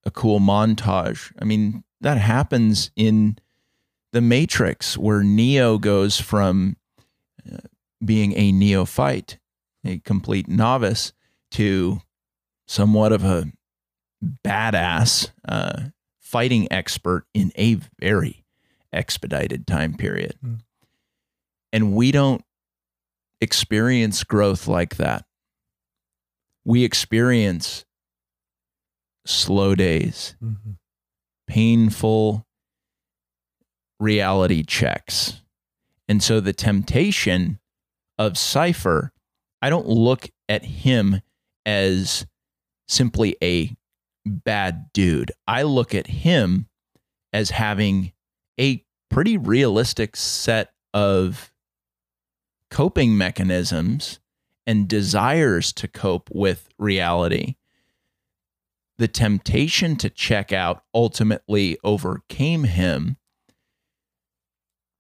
a 0.05 0.11
cool 0.11 0.41
montage. 0.41 1.33
I 1.39 1.45
mean, 1.45 1.85
that 2.01 2.19
happens 2.19 2.91
in 2.97 3.39
the 4.11 4.21
Matrix, 4.21 4.99
where 4.99 5.23
Neo 5.23 5.79
goes 5.79 6.21
from 6.21 6.77
uh, 7.51 7.59
being 8.05 8.37
a 8.37 8.51
neophyte, 8.51 9.39
a 9.85 10.01
complete 10.01 10.49
novice, 10.49 11.13
to 11.53 12.03
somewhat 12.73 13.13
of 13.13 13.23
a 13.23 13.53
badass 14.43 15.31
uh, 15.47 15.83
fighting 16.19 16.67
expert 16.73 17.27
in 17.35 17.53
a 17.57 17.75
very 18.01 18.45
expedited 18.93 19.67
time 19.67 19.95
period. 19.95 20.35
Mm. 20.45 20.61
And 21.71 21.95
we 21.95 22.13
don't 22.13 22.43
experience 23.43 24.25
growth 24.25 24.67
like 24.67 24.97
that. 24.97 25.27
We 26.65 26.83
experience 26.85 27.85
slow 29.27 29.75
days, 29.75 30.35
Mm-hmm. 30.43 30.71
painful 31.47 32.47
reality 34.01 34.63
checks. 34.63 35.43
And 36.09 36.23
so 36.23 36.41
the 36.41 36.53
temptation 36.55 37.59
of 38.19 38.39
Cypher, 38.39 39.13
I 39.61 39.69
don't 39.69 39.89
look 39.89 40.31
at 40.49 40.65
him 40.65 41.21
as 41.67 42.27
simply 42.93 43.37
a 43.43 43.77
bad 44.25 44.93
dude. 44.93 45.33
I 45.47 45.63
look 45.63 45.95
at 45.95 46.07
him 46.07 46.69
as 47.33 47.51
having 47.51 48.13
a 48.61 48.85
pretty 49.11 49.37
realistic 49.37 50.17
set 50.17 50.73
of 50.95 51.53
coping 52.71 53.17
mechanisms 53.17 54.21
and 54.67 54.89
desires 54.89 55.73
to 55.73 55.89
cope 55.89 56.31
with 56.33 56.69
reality. 56.79 57.57
The 58.99 59.09
temptation 59.09 59.97
to 59.97 60.09
check 60.09 60.53
out 60.53 60.85
ultimately 60.95 61.79
overcame 61.83 62.65
him. 62.65 63.17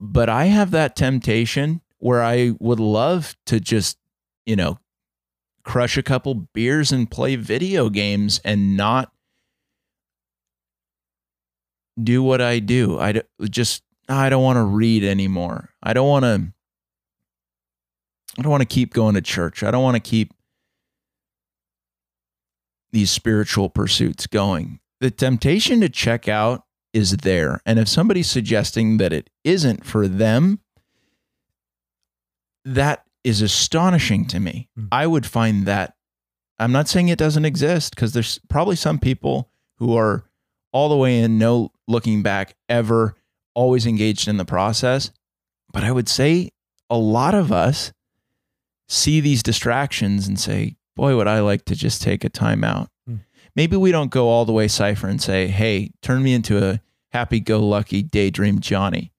But 0.01 0.29
I 0.29 0.47
have 0.47 0.73
that 0.73 0.97
temptation 0.97 1.81
where 1.99 2.23
I 2.23 2.53
would 2.59 2.81
love 2.81 3.37
to 3.47 3.61
just, 3.61 3.99
you 4.45 4.57
know, 4.57 4.79
crush 5.64 5.97
a 5.97 6.02
couple 6.02 6.35
beers 6.35 6.92
and 6.92 7.11
play 7.11 7.37
video 7.37 7.88
games 7.88 8.40
and 8.45 8.76
not 8.76 9.12
do 12.02 12.23
what 12.23 12.40
I 12.40 12.59
do. 12.59 12.99
I 12.99 13.23
just 13.42 13.83
I 14.09 14.28
don't 14.28 14.42
want 14.42 14.57
to 14.57 14.64
read 14.64 15.04
anymore. 15.04 15.71
I 15.83 15.92
don't 15.92 16.09
want 16.09 16.25
to 16.25 16.52
I 18.38 18.42
don't 18.42 18.50
want 18.50 18.62
to 18.62 18.66
keep 18.66 18.95
going 18.95 19.14
to 19.14 19.21
church. 19.21 19.62
I 19.62 19.71
don't 19.71 19.83
want 19.83 19.97
to 19.97 20.00
keep 20.00 20.33
these 22.92 23.11
spiritual 23.11 23.69
pursuits 23.69 24.26
going. 24.26 24.81
The 25.00 25.11
temptation 25.11 25.81
to 25.81 25.88
check 25.88 26.28
out 26.28 26.64
is 26.92 27.19
there. 27.19 27.61
And 27.66 27.78
if 27.78 27.88
somebody's 27.88 28.31
suggesting 28.31 28.99
that 28.99 29.12
it 29.12 29.31
isn't 29.45 29.85
for 29.85 30.07
them, 30.07 30.61
that 32.64 33.04
is 33.25 33.43
astonishing 33.43 34.26
to 34.26 34.41
me. 34.41 34.69
Hmm. 34.76 34.87
I 34.91 35.07
would 35.07 35.26
find 35.26 35.67
that 35.67 35.95
I'm 36.59 36.73
not 36.73 36.88
saying 36.88 37.09
it 37.09 37.19
doesn't 37.19 37.45
exist 37.45 37.95
because 37.95 38.12
there's 38.12 38.38
probably 38.49 38.76
some 38.76 38.99
people 38.99 39.50
who 39.76 39.97
are 39.97 40.25
all 40.73 40.88
the 40.88 40.97
way 40.97 41.21
in, 41.21 41.38
no 41.38 41.73
looking 41.88 42.23
back 42.23 42.55
ever, 42.69 43.17
always 43.55 43.87
engaged 43.87 44.29
in 44.29 44.37
the 44.37 44.45
process. 44.45 45.11
But 45.73 45.85
I 45.85 45.93
would 45.93 46.09
say 46.09 46.50
a 46.88 46.97
lot 46.97 47.35
of 47.35 47.52
us 47.52 47.93
see 48.88 49.21
these 49.21 49.43
distractions 49.43 50.29
and 50.29 50.38
say, 50.38 50.76
boy, 50.97 51.17
would 51.17 51.26
I 51.26 51.41
like 51.41 51.64
to 51.67 51.75
just 51.75 52.02
take 52.02 52.25
a 52.25 52.29
time 52.29 52.62
out. 52.62 52.91
Hmm. 53.07 53.17
Maybe 53.57 53.76
we 53.76 53.93
don't 53.93 54.11
go 54.11 54.29
all 54.29 54.45
the 54.45 54.52
way 54.52 54.69
Cypher 54.69 55.09
and 55.09 55.21
say, 55.21 55.47
hey, 55.47 55.91
turn 56.02 56.23
me 56.23 56.35
into 56.35 56.62
a 56.62 56.81
happy 57.11 57.41
go 57.41 57.61
lucky 57.61 58.02
daydream 58.02 58.61
Johnny. 58.61 59.12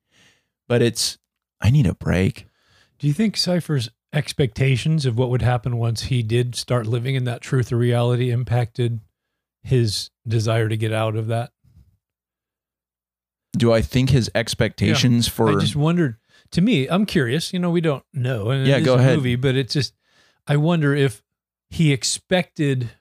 But 0.67 0.81
it's, 0.81 1.17
I 1.62 1.72
need 1.72 1.88
a 1.88 1.95
break. 1.95 2.48
Do 3.03 3.07
you 3.10 3.13
think 3.13 3.36
Cypher's 3.36 3.89
expectations 4.13 5.05
of 5.05 5.17
what 5.17 5.29
would 5.29 5.41
happen 5.41 5.75
once 5.75 6.03
he 6.03 6.24
did 6.24 6.55
start 6.55 6.88
living 6.88 7.15
in 7.15 7.25
that 7.25 7.41
truth 7.41 7.69
or 7.74 7.75
reality 7.75 8.31
impacted 8.31 9.01
his 9.62 10.10
desire 10.25 10.69
to 10.69 10.77
get 10.77 10.93
out 10.93 11.17
of 11.17 11.27
that? 11.27 11.51
Do 13.57 13.74
I 13.74 13.81
think 13.81 14.12
his 14.12 14.31
expectations 14.33 15.27
for 15.27 15.50
I 15.50 15.60
just 15.60 15.75
wondered. 15.75 16.15
To 16.51 16.62
me, 16.62 16.88
I'm 16.88 17.05
curious. 17.05 17.51
You 17.51 17.60
know, 17.60 17.72
we 17.72 17.81
don't 17.81 18.05
know. 18.13 18.51
And 18.51 18.65
Yeah, 18.65 18.79
go 18.79 18.93
a 18.93 19.00
ahead. 19.00 19.17
Movie, 19.17 19.36
but 19.36 19.57
it's 19.57 19.74
just, 19.74 19.93
I 20.48 20.55
wonder 20.55 20.95
if 20.95 21.22
he 21.69 21.91
expected 21.91 22.91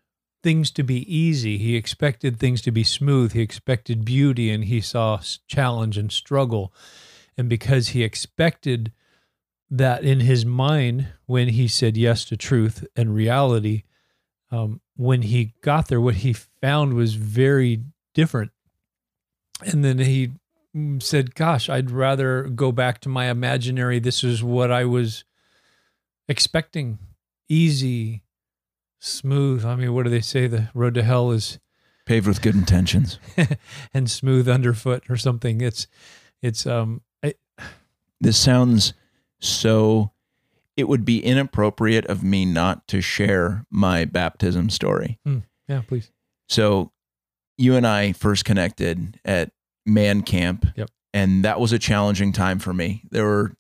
things 0.42 0.72
to 0.72 0.82
be 0.82 1.16
easy. 1.16 1.58
He 1.58 1.76
expected 1.76 2.40
things 2.40 2.60
to 2.62 2.72
be 2.72 2.82
smooth. 2.82 3.34
He 3.34 3.40
expected 3.40 4.04
beauty 4.04 4.50
and 4.50 4.64
he 4.64 4.80
saw 4.80 5.20
challenge 5.46 5.96
and 5.96 6.10
struggle. 6.10 6.74
And 7.38 7.48
because 7.48 7.90
he 7.90 8.02
expected 8.02 8.90
that 9.72 10.04
in 10.04 10.20
his 10.20 10.44
mind, 10.44 11.08
when 11.24 11.48
he 11.48 11.66
said 11.66 11.96
yes 11.96 12.26
to 12.26 12.36
truth 12.36 12.86
and 12.94 13.14
reality, 13.14 13.84
um, 14.50 14.82
when 14.96 15.22
he 15.22 15.54
got 15.62 15.88
there, 15.88 16.00
what 16.00 16.16
he 16.16 16.34
found 16.34 16.92
was 16.92 17.14
very 17.14 17.82
different. 18.12 18.50
And 19.64 19.82
then 19.82 19.98
he 19.98 20.32
mm, 20.76 21.02
said, 21.02 21.34
Gosh, 21.34 21.70
I'd 21.70 21.90
rather 21.90 22.42
go 22.44 22.70
back 22.70 23.00
to 23.00 23.08
my 23.08 23.30
imaginary. 23.30 23.98
This 23.98 24.22
is 24.22 24.44
what 24.44 24.70
I 24.70 24.84
was 24.84 25.24
expecting 26.28 26.98
easy, 27.48 28.22
smooth. 29.00 29.64
I 29.64 29.74
mean, 29.74 29.94
what 29.94 30.02
do 30.02 30.10
they 30.10 30.20
say? 30.20 30.48
The 30.48 30.68
road 30.74 30.94
to 30.94 31.02
hell 31.02 31.30
is 31.30 31.58
Paved 32.04 32.26
with 32.26 32.42
good 32.42 32.56
intentions. 32.56 33.18
and 33.94 34.10
smooth 34.10 34.48
underfoot 34.48 35.04
or 35.08 35.16
something. 35.16 35.60
It's, 35.60 35.86
it's, 36.42 36.66
um, 36.66 37.00
I, 37.22 37.34
This 38.20 38.36
sounds 38.36 38.92
so. 39.42 40.10
It 40.74 40.88
would 40.88 41.04
be 41.04 41.22
inappropriate 41.22 42.06
of 42.06 42.22
me 42.22 42.46
not 42.46 42.88
to 42.88 43.02
share 43.02 43.66
my 43.70 44.06
baptism 44.06 44.70
story. 44.70 45.18
Hmm. 45.22 45.40
yeah, 45.68 45.82
please. 45.86 46.10
So, 46.48 46.92
you 47.58 47.76
and 47.76 47.86
I 47.86 48.12
first 48.12 48.46
connected 48.46 49.20
at 49.22 49.52
man 49.84 50.22
camp. 50.22 50.66
Yep. 50.76 50.88
And 51.12 51.44
that 51.44 51.60
was 51.60 51.72
a 51.72 51.78
challenging 51.78 52.32
time 52.32 52.58
for 52.58 52.72
me. 52.72 53.02
There 53.10 53.24
were 53.24 53.52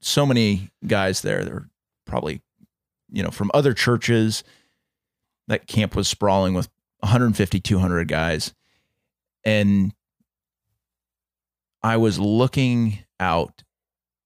so 0.00 0.24
many 0.24 0.70
guys 0.86 1.22
there. 1.22 1.44
There 1.44 1.54
were 1.54 1.68
probably, 2.06 2.40
you 3.10 3.22
know, 3.22 3.30
from 3.30 3.50
other 3.52 3.74
churches. 3.74 4.44
That 5.48 5.66
camp 5.66 5.96
was 5.96 6.06
sprawling 6.06 6.54
with 6.54 6.68
150, 7.00 7.58
200 7.60 8.08
guys. 8.08 8.54
And 9.44 9.92
I 11.82 11.96
was 11.96 12.18
looking 12.18 13.00
out 13.18 13.63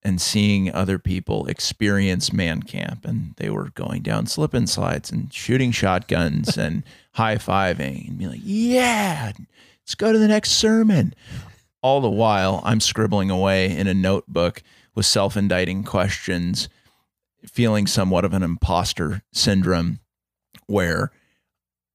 and 0.03 0.21
seeing 0.21 0.73
other 0.73 0.99
people 0.99 1.47
experience 1.47 2.33
man 2.33 2.63
camp 2.63 3.05
and 3.05 3.35
they 3.37 3.51
were 3.51 3.71
going 3.71 4.03
down 4.03 4.27
slip 4.27 4.55
and 4.55 4.69
slides 4.69 5.11
and 5.11 5.33
shooting 5.33 5.73
shotguns 5.73 6.57
and 6.59 6.85
high-fiving 7.15 8.09
and 8.09 8.19
being 8.19 8.31
like 8.31 8.41
yeah 8.43 9.33
let's 9.83 9.95
go 9.95 10.13
to 10.13 10.19
the 10.19 10.29
next 10.29 10.53
sermon. 10.53 11.15
All 11.83 12.01
the 12.01 12.11
while 12.11 12.61
i'm 12.65 12.81
scribbling 12.81 13.31
away 13.31 13.77
in 13.77 13.87
a 13.87 13.95
notebook 13.95 14.63
with 14.95 15.07
self-indicting 15.07 15.85
questions 15.85 16.69
feeling 17.47 17.87
somewhat 17.87 18.25
of 18.25 18.33
an 18.33 18.43
imposter 18.43 19.23
syndrome 19.33 20.01
where 20.67 21.13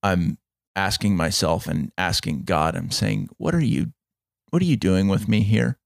i'm 0.01 0.37
asking 0.75 1.15
myself 1.15 1.67
and 1.67 1.91
asking 1.97 2.43
god 2.43 2.75
i'm 2.75 2.91
saying 2.91 3.29
what 3.37 3.53
are 3.53 3.63
you 3.63 3.91
what 4.49 4.61
are 4.61 4.65
you 4.65 4.77
doing 4.77 5.09
with 5.09 5.27
me 5.27 5.41
here 5.41 5.77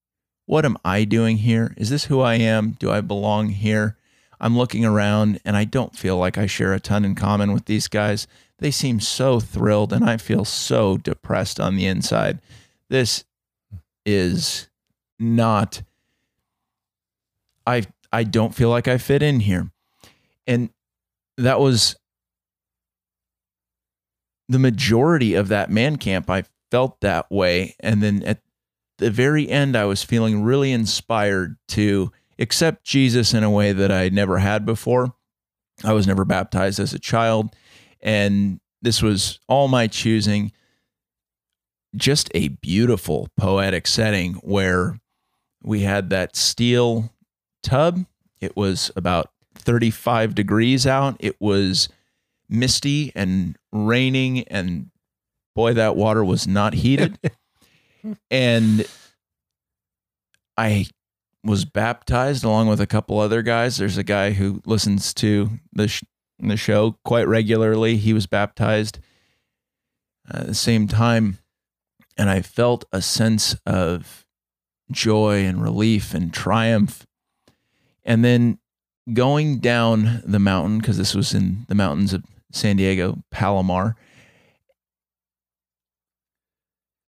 what 0.48 0.66
am 0.66 0.78
I 0.84 1.04
doing 1.04 1.38
here? 1.38 1.76
Is 1.78 1.90
this 1.90 2.06
who 2.06 2.22
I 2.22 2.36
am? 2.36 2.72
Do 2.72 2.90
I 2.90 3.02
belong 3.02 3.50
here? 3.50 3.98
I'm 4.40 4.58
looking 4.58 4.86
around 4.86 5.40
and 5.44 5.58
I 5.58 5.66
don't 5.66 5.96
feel 5.96 6.18
like 6.18 6.38
I 6.38 6.48
share 6.48 6.74
a 6.74 6.80
ton 6.80 7.04
in 7.04 7.16
common 7.16 7.52
with 7.52 7.66
these 7.66 7.88
guys. 7.88 8.28
They 8.60 8.72
seem 8.72 9.00
so 9.00 9.40
thrilled 9.40 9.92
and 9.92 10.10
I 10.10 10.18
feel 10.18 10.46
so 10.46 10.98
depressed 10.98 11.60
on 11.60 11.76
the 11.76 11.86
inside. 11.86 12.40
This 12.90 13.26
is 14.06 14.70
not 15.20 15.84
I 17.66 17.84
I 18.14 18.24
don't 18.24 18.56
feel 18.56 18.70
like 18.70 18.88
I 18.88 18.98
fit 18.98 19.22
in 19.22 19.42
here. 19.42 19.70
And 20.48 20.70
that 21.36 21.60
was 21.60 21.98
the 24.48 24.60
majority 24.60 25.34
of 25.34 25.50
that 25.50 25.70
man 25.70 25.98
camp 25.98 26.30
I 26.30 26.46
felt 26.72 27.02
that 27.02 27.30
way 27.30 27.76
and 27.82 28.02
then 28.02 28.24
at 28.24 28.40
the 28.98 29.12
very 29.12 29.50
end, 29.50 29.76
I 29.76 29.86
was 29.86 30.04
feeling 30.04 30.44
really 30.44 30.72
inspired 30.72 31.58
to 31.70 32.12
accept 32.40 32.84
Jesus 32.84 33.34
in 33.34 33.44
a 33.44 33.52
way 33.52 33.74
that 33.74 33.92
I 33.92 34.10
never 34.10 34.40
had 34.40 34.66
before. 34.66 35.14
I 35.84 35.94
was 35.94 36.08
never 36.08 36.26
baptized 36.26 36.80
as 36.80 36.94
a 36.94 37.00
child, 37.00 37.56
and 38.02 38.60
this 38.82 39.02
was 39.02 39.40
all 39.48 39.68
my 39.68 39.88
choosing. 39.88 40.52
Just 41.96 42.30
a 42.34 42.50
beautiful 42.50 43.30
poetic 43.38 43.88
setting 43.88 44.34
where 44.36 45.00
we 45.64 45.82
had 45.82 46.10
that 46.10 46.36
steel 46.36 47.14
tub. 47.64 48.06
It 48.42 48.56
was 48.56 48.92
about 48.96 49.32
35 49.56 50.36
degrees 50.36 50.86
out. 50.88 51.18
It 51.20 51.36
was 51.40 51.90
misty 52.50 53.12
and 53.16 53.58
raining, 53.72 54.44
and 54.48 54.90
boy, 55.56 55.74
that 55.74 55.96
water 55.96 56.24
was 56.24 56.48
not 56.48 56.74
heated 56.74 57.20
and 58.30 58.86
I 60.58 60.88
was 61.44 61.66
baptized 61.66 62.44
along 62.44 62.68
with 62.68 62.82
a 62.82 62.88
couple 62.88 63.20
other 63.20 63.42
guys. 63.42 63.78
There's 63.78 63.98
a 63.98 64.04
guy 64.04 64.32
who 64.32 64.62
listens 64.66 65.14
to 65.16 65.50
the 65.72 65.88
sh- 65.88 66.04
the 66.40 66.58
show 66.58 66.98
quite 67.04 67.28
regularly. 67.28 67.98
He 67.98 68.14
was 68.14 68.28
baptized 68.28 69.00
uh, 70.32 70.40
at 70.40 70.48
the 70.48 70.54
same 70.54 70.88
time, 70.88 71.40
and 72.18 72.30
I 72.30 72.42
felt 72.42 72.86
a 72.92 73.02
sense 73.02 73.56
of 73.66 74.26
joy 74.92 75.46
and 75.46 75.62
relief 75.62 76.14
and 76.14 76.34
triumph. 76.34 77.06
And 78.04 78.24
then 78.24 78.60
going 79.14 79.60
down 79.60 80.22
the 80.26 80.40
mountain 80.40 80.80
because 80.80 80.98
this 80.98 81.16
was 81.16 81.34
in 81.34 81.66
the 81.68 81.76
mountains 81.76 82.14
of 82.14 82.24
San 82.52 82.78
Diego, 82.78 83.24
Palomar 83.32 83.96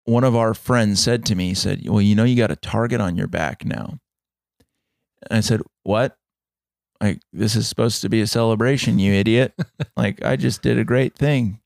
one 0.08 0.24
of 0.24 0.34
our 0.34 0.54
friends 0.54 1.00
said 1.00 1.26
to 1.26 1.34
me, 1.34 1.48
he 1.48 1.54
said, 1.54 1.86
Well, 1.86 2.00
you 2.00 2.14
know, 2.14 2.24
you 2.24 2.34
got 2.34 2.50
a 2.50 2.56
target 2.56 3.00
on 3.00 3.14
your 3.14 3.26
back 3.26 3.64
now. 3.66 3.98
And 5.30 5.38
I 5.38 5.40
said, 5.40 5.60
What? 5.82 6.16
Like, 7.00 7.20
this 7.32 7.54
is 7.54 7.68
supposed 7.68 8.00
to 8.02 8.08
be 8.08 8.22
a 8.22 8.26
celebration, 8.26 8.98
you 8.98 9.12
idiot. 9.12 9.52
like, 9.96 10.24
I 10.24 10.36
just 10.36 10.62
did 10.62 10.78
a 10.78 10.84
great 10.84 11.14
thing. 11.14 11.60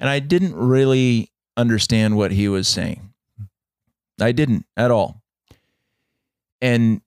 And 0.00 0.08
I 0.08 0.18
didn't 0.18 0.56
really 0.56 1.30
understand 1.56 2.16
what 2.16 2.32
he 2.32 2.48
was 2.48 2.66
saying. 2.66 3.12
I 4.20 4.32
didn't 4.32 4.64
at 4.76 4.90
all. 4.90 5.22
And 6.62 7.02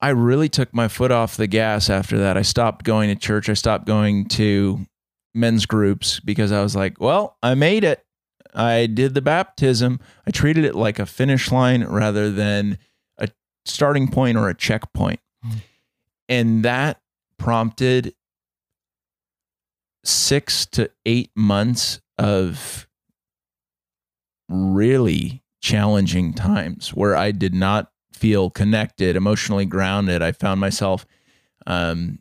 I 0.00 0.08
really 0.08 0.48
took 0.48 0.74
my 0.74 0.88
foot 0.88 1.12
off 1.12 1.36
the 1.36 1.46
gas 1.46 1.88
after 1.88 2.18
that. 2.18 2.36
I 2.36 2.42
stopped 2.42 2.84
going 2.84 3.08
to 3.08 3.14
church. 3.14 3.48
I 3.48 3.54
stopped 3.54 3.86
going 3.86 4.26
to 4.30 4.84
men's 5.32 5.64
groups 5.64 6.18
because 6.18 6.50
I 6.50 6.60
was 6.60 6.74
like, 6.74 7.00
well, 7.00 7.36
I 7.42 7.54
made 7.54 7.84
it. 7.84 8.04
I 8.54 8.86
did 8.86 9.14
the 9.14 9.22
baptism. 9.22 10.00
I 10.26 10.30
treated 10.30 10.64
it 10.64 10.74
like 10.74 10.98
a 10.98 11.06
finish 11.06 11.50
line 11.50 11.84
rather 11.84 12.30
than 12.30 12.78
a 13.18 13.28
starting 13.64 14.08
point 14.08 14.36
or 14.36 14.48
a 14.48 14.54
checkpoint. 14.54 15.20
Mm. 15.44 15.56
And 16.28 16.64
that 16.64 17.00
prompted 17.38 18.14
six 20.04 20.66
to 20.66 20.90
eight 21.06 21.30
months 21.34 22.00
of 22.18 22.86
really 24.48 25.42
challenging 25.60 26.34
times 26.34 26.90
where 26.90 27.16
I 27.16 27.30
did 27.30 27.54
not 27.54 27.90
feel 28.12 28.50
connected, 28.50 29.16
emotionally 29.16 29.64
grounded. 29.64 30.22
I 30.22 30.32
found 30.32 30.60
myself 30.60 31.06
um, 31.66 32.18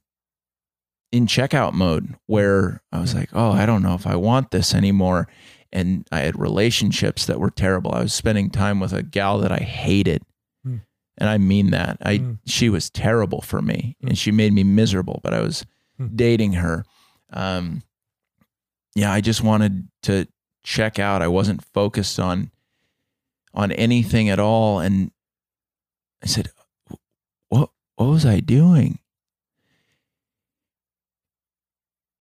in 1.12 1.28
checkout 1.28 1.74
mode 1.74 2.15
where 2.28 2.82
I 2.91 3.02
was 3.02 3.13
like, 3.13 3.30
oh, 3.34 3.52
I 3.52 3.65
don't 3.65 3.84
know 3.84 3.96
if 3.96 4.08
I 4.08 4.15
want 4.15 4.52
this 4.52 4.74
anymore 4.74 5.28
and 5.73 6.07
I 6.12 6.19
had 6.21 6.38
relationships 6.39 7.25
that 7.25 7.39
were 7.39 7.49
terrible. 7.49 7.91
I 7.93 8.01
was 8.01 8.13
spending 8.13 8.49
time 8.49 8.79
with 8.79 8.93
a 8.93 9.03
gal 9.03 9.39
that 9.39 9.51
I 9.51 9.57
hated. 9.60 10.23
Hmm. 10.63 10.77
And 11.17 11.29
I 11.29 11.38
mean 11.38 11.71
that. 11.71 11.97
I 12.01 12.17
Hmm. 12.17 12.34
she 12.45 12.69
was 12.69 12.89
terrible 12.89 13.41
for 13.41 13.62
me 13.62 13.95
Hmm. 14.01 14.07
and 14.10 14.17
she 14.17 14.31
made 14.31 14.53
me 14.53 14.63
miserable, 14.63 15.19
but 15.23 15.34
I 15.34 15.41
was 15.41 15.65
Hmm. 15.97 16.07
dating 16.15 16.53
her. 16.53 16.86
Um 17.31 17.84
yeah, 18.95 19.12
I 19.13 19.21
just 19.21 19.41
wanted 19.41 19.88
to 20.03 20.27
check 20.63 20.99
out. 20.99 21.21
I 21.21 21.27
wasn't 21.29 21.63
focused 21.63 22.19
on 22.19 22.51
on 23.53 23.71
anything 23.71 24.29
at 24.29 24.39
all 24.39 24.79
and 24.79 25.12
I 26.23 26.27
said, 26.27 26.49
"What 27.49 27.71
what 27.95 28.07
was 28.07 28.25
I 28.25 28.39
doing?" 28.41 28.99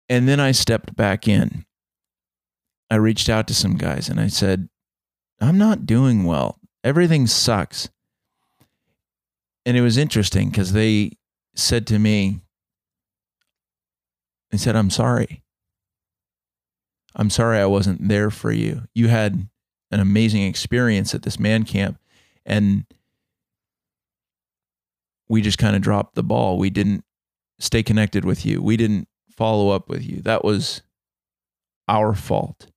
And 0.08 0.28
then 0.28 0.40
I 0.40 0.52
stepped 0.52 0.96
back 0.96 1.28
in 1.28 1.66
I 2.90 2.96
reached 2.96 3.30
out 3.30 3.48
to 3.48 3.54
some 3.54 3.76
guys 3.76 4.10
and 4.10 4.20
I 4.20 4.28
said, 4.28 4.70
I'm 5.40 5.58
not 5.58 5.86
doing 5.86 6.24
well. 6.24 6.60
Everything 6.84 7.28
sucks. 7.28 7.90
And 9.66 9.78
it 9.78 9.82
was 9.82 9.98
interesting 9.98 10.50
because 10.50 10.74
they 10.74 11.12
said 11.56 11.86
to 11.88 12.00
me, 12.00 12.42
they 14.52 14.58
said, 14.58 14.76
I'm 14.76 14.90
sorry. 14.90 15.44
I'm 17.16 17.30
sorry 17.30 17.60
I 17.60 17.66
wasn't 17.66 18.08
there 18.08 18.32
for 18.32 18.52
you. 18.52 18.84
You 18.96 19.08
had 19.10 19.48
an 19.92 20.00
amazing 20.00 20.44
experience 20.44 21.14
at 21.14 21.24
this 21.24 21.40
man 21.40 21.64
camp 21.64 22.00
and 22.46 22.86
we 25.28 25.42
just 25.42 25.58
kind 25.58 25.76
of 25.76 25.82
dropped 25.82 26.16
the 26.16 26.24
ball. 26.24 26.58
We 26.58 26.70
didn't 26.70 27.04
stay 27.60 27.84
connected 27.84 28.26
with 28.26 28.46
you. 28.46 28.62
We 28.62 28.78
didn't 28.78 29.08
follow 29.36 29.70
up 29.70 29.90
with 29.90 30.04
you. 30.04 30.22
That 30.22 30.44
was 30.44 30.82
our 31.88 32.16
fault. 32.16 32.68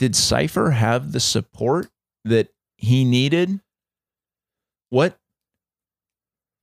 Did 0.00 0.16
Cypher 0.16 0.70
have 0.70 1.12
the 1.12 1.20
support 1.20 1.90
that 2.24 2.48
he 2.78 3.04
needed? 3.04 3.60
What 4.88 5.18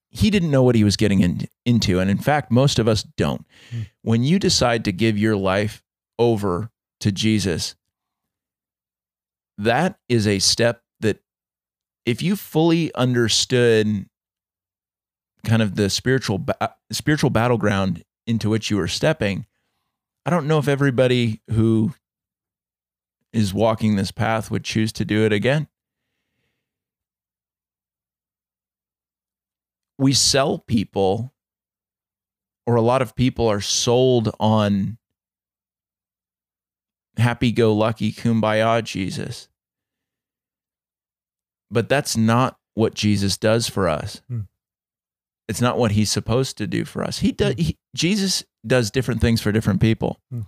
he 0.09 0.31
didn't 0.31 0.49
know 0.49 0.63
what 0.63 0.73
he 0.73 0.83
was 0.83 0.95
getting 0.95 1.19
in, 1.19 1.47
into. 1.63 1.99
And 1.99 2.09
in 2.09 2.17
fact, 2.17 2.49
most 2.49 2.79
of 2.79 2.87
us 2.87 3.03
don't. 3.03 3.45
Hmm. 3.69 3.81
When 4.01 4.23
you 4.23 4.39
decide 4.39 4.83
to 4.85 4.91
give 4.91 5.19
your 5.19 5.35
life 5.35 5.83
over 6.17 6.71
to 7.01 7.11
Jesus, 7.11 7.75
that 9.59 9.99
is 10.09 10.25
a 10.25 10.39
step 10.39 10.81
that 11.01 11.19
if 12.07 12.23
you 12.23 12.35
fully 12.35 12.91
understood 12.95 14.07
kind 15.45 15.61
of 15.61 15.75
the 15.75 15.91
spiritual 15.91 16.39
ba- 16.39 16.73
spiritual 16.91 17.29
battleground 17.29 18.03
into 18.25 18.49
which 18.49 18.71
you 18.71 18.77
were 18.77 18.87
stepping, 18.87 19.45
I 20.25 20.31
don't 20.31 20.47
know 20.47 20.57
if 20.57 20.67
everybody 20.67 21.43
who 21.51 21.93
is 23.37 23.53
walking 23.53 23.95
this 23.95 24.11
path 24.11 24.49
would 24.49 24.63
choose 24.63 24.91
to 24.91 25.05
do 25.05 25.23
it 25.23 25.31
again. 25.31 25.67
We 29.99 30.13
sell 30.13 30.57
people, 30.57 31.33
or 32.65 32.75
a 32.75 32.81
lot 32.81 33.03
of 33.03 33.15
people 33.15 33.47
are 33.47 33.61
sold 33.61 34.33
on 34.39 34.97
happy 37.17 37.51
go 37.51 37.73
lucky 37.75 38.11
kumbaya 38.11 38.83
Jesus. 38.83 39.49
But 41.69 41.89
that's 41.89 42.17
not 42.17 42.57
what 42.73 42.95
Jesus 42.95 43.37
does 43.37 43.69
for 43.69 43.87
us. 43.87 44.21
Hmm. 44.27 44.41
It's 45.47 45.61
not 45.61 45.77
what 45.77 45.91
he's 45.91 46.11
supposed 46.11 46.57
to 46.57 46.67
do 46.67 46.85
for 46.85 47.03
us. 47.03 47.19
He 47.19 47.31
does 47.31 47.53
he, 47.57 47.77
Jesus 47.95 48.43
does 48.65 48.89
different 48.89 49.21
things 49.21 49.41
for 49.41 49.51
different 49.51 49.79
people. 49.79 50.19
Hmm. 50.31 50.41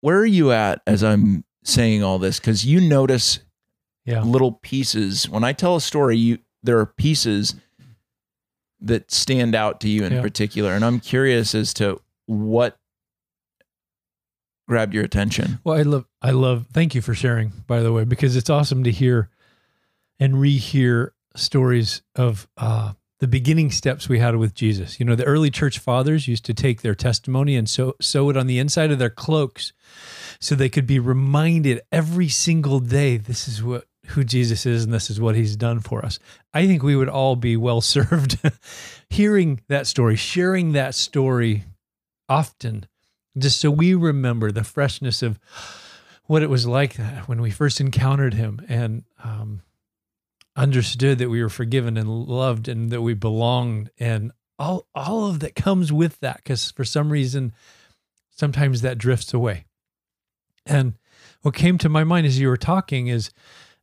Where 0.00 0.18
are 0.18 0.26
you 0.26 0.52
at 0.52 0.82
as 0.86 1.02
I'm 1.04 1.44
saying 1.64 2.02
all 2.02 2.18
this? 2.18 2.38
Because 2.40 2.64
you 2.64 2.80
notice 2.80 3.40
Yeah. 4.04 4.22
little 4.22 4.52
pieces. 4.52 5.28
When 5.28 5.44
I 5.44 5.52
tell 5.52 5.76
a 5.76 5.80
story, 5.80 6.16
you 6.16 6.38
there 6.62 6.78
are 6.78 6.86
pieces 6.86 7.54
that 8.80 9.10
stand 9.10 9.54
out 9.54 9.80
to 9.80 9.88
you 9.88 10.04
in 10.04 10.12
Yeah. 10.14 10.22
particular, 10.22 10.72
and 10.74 10.84
I'm 10.84 11.00
curious 11.00 11.54
as 11.54 11.72
to 11.74 12.00
what 12.26 12.78
grabbed 14.68 14.94
your 14.94 15.04
attention. 15.04 15.58
Well, 15.64 15.76
I 15.78 15.82
love, 15.82 16.06
I 16.22 16.30
love, 16.30 16.66
thank 16.72 16.94
you 16.94 17.00
for 17.02 17.14
sharing, 17.14 17.52
by 17.66 17.80
the 17.80 17.92
way, 17.92 18.04
because 18.04 18.36
it's 18.36 18.48
awesome 18.50 18.84
to 18.84 18.90
hear 18.90 19.28
and 20.18 20.34
rehear 20.34 21.10
stories 21.34 22.02
of 22.14 22.46
uh, 22.56 22.92
the 23.20 23.28
beginning 23.28 23.70
steps 23.70 24.08
we 24.08 24.18
had 24.18 24.36
with 24.36 24.54
Jesus. 24.54 24.98
You 24.98 25.06
know, 25.06 25.14
the 25.14 25.24
early 25.24 25.50
church 25.50 25.78
fathers 25.78 26.26
used 26.26 26.44
to 26.46 26.54
take 26.54 26.80
their 26.82 26.94
testimony 26.94 27.54
and 27.54 27.68
sew, 27.68 27.94
sew 28.00 28.30
it 28.30 28.36
on 28.36 28.46
the 28.46 28.58
inside 28.58 28.90
of 28.90 28.98
their 28.98 29.10
cloaks 29.10 29.72
so 30.40 30.54
they 30.54 30.70
could 30.70 30.86
be 30.86 30.98
reminded 30.98 31.82
every 31.92 32.28
single 32.28 32.80
day 32.80 33.18
this 33.18 33.46
is 33.46 33.62
what 33.62 33.84
who 34.06 34.24
Jesus 34.24 34.66
is 34.66 34.84
and 34.84 34.92
this 34.92 35.10
is 35.10 35.20
what 35.20 35.36
he's 35.36 35.54
done 35.54 35.80
for 35.80 36.04
us. 36.04 36.18
I 36.52 36.66
think 36.66 36.82
we 36.82 36.96
would 36.96 37.08
all 37.08 37.36
be 37.36 37.56
well 37.56 37.80
served 37.80 38.38
hearing 39.10 39.60
that 39.68 39.86
story, 39.86 40.16
sharing 40.16 40.72
that 40.72 40.94
story 40.94 41.64
often 42.28 42.86
just 43.38 43.60
so 43.60 43.70
we 43.70 43.94
remember 43.94 44.50
the 44.50 44.64
freshness 44.64 45.22
of 45.22 45.38
what 46.26 46.42
it 46.42 46.50
was 46.50 46.66
like 46.66 46.96
when 47.26 47.40
we 47.40 47.50
first 47.50 47.80
encountered 47.80 48.34
him 48.34 48.64
and 48.68 49.04
um, 49.22 49.62
understood 50.60 51.18
that 51.18 51.30
we 51.30 51.42
were 51.42 51.48
forgiven 51.48 51.96
and 51.96 52.08
loved 52.08 52.68
and 52.68 52.90
that 52.90 53.02
we 53.02 53.14
belonged. 53.14 53.90
And 53.98 54.32
all 54.58 54.86
all 54.94 55.26
of 55.26 55.40
that 55.40 55.54
comes 55.54 55.92
with 55.92 56.20
that 56.20 56.36
because 56.36 56.70
for 56.70 56.84
some 56.84 57.10
reason 57.10 57.52
sometimes 58.30 58.82
that 58.82 58.98
drifts 58.98 59.32
away. 59.32 59.64
And 60.66 60.94
what 61.42 61.54
came 61.54 61.78
to 61.78 61.88
my 61.88 62.04
mind 62.04 62.26
as 62.26 62.38
you 62.38 62.48
were 62.48 62.56
talking 62.56 63.06
is 63.08 63.30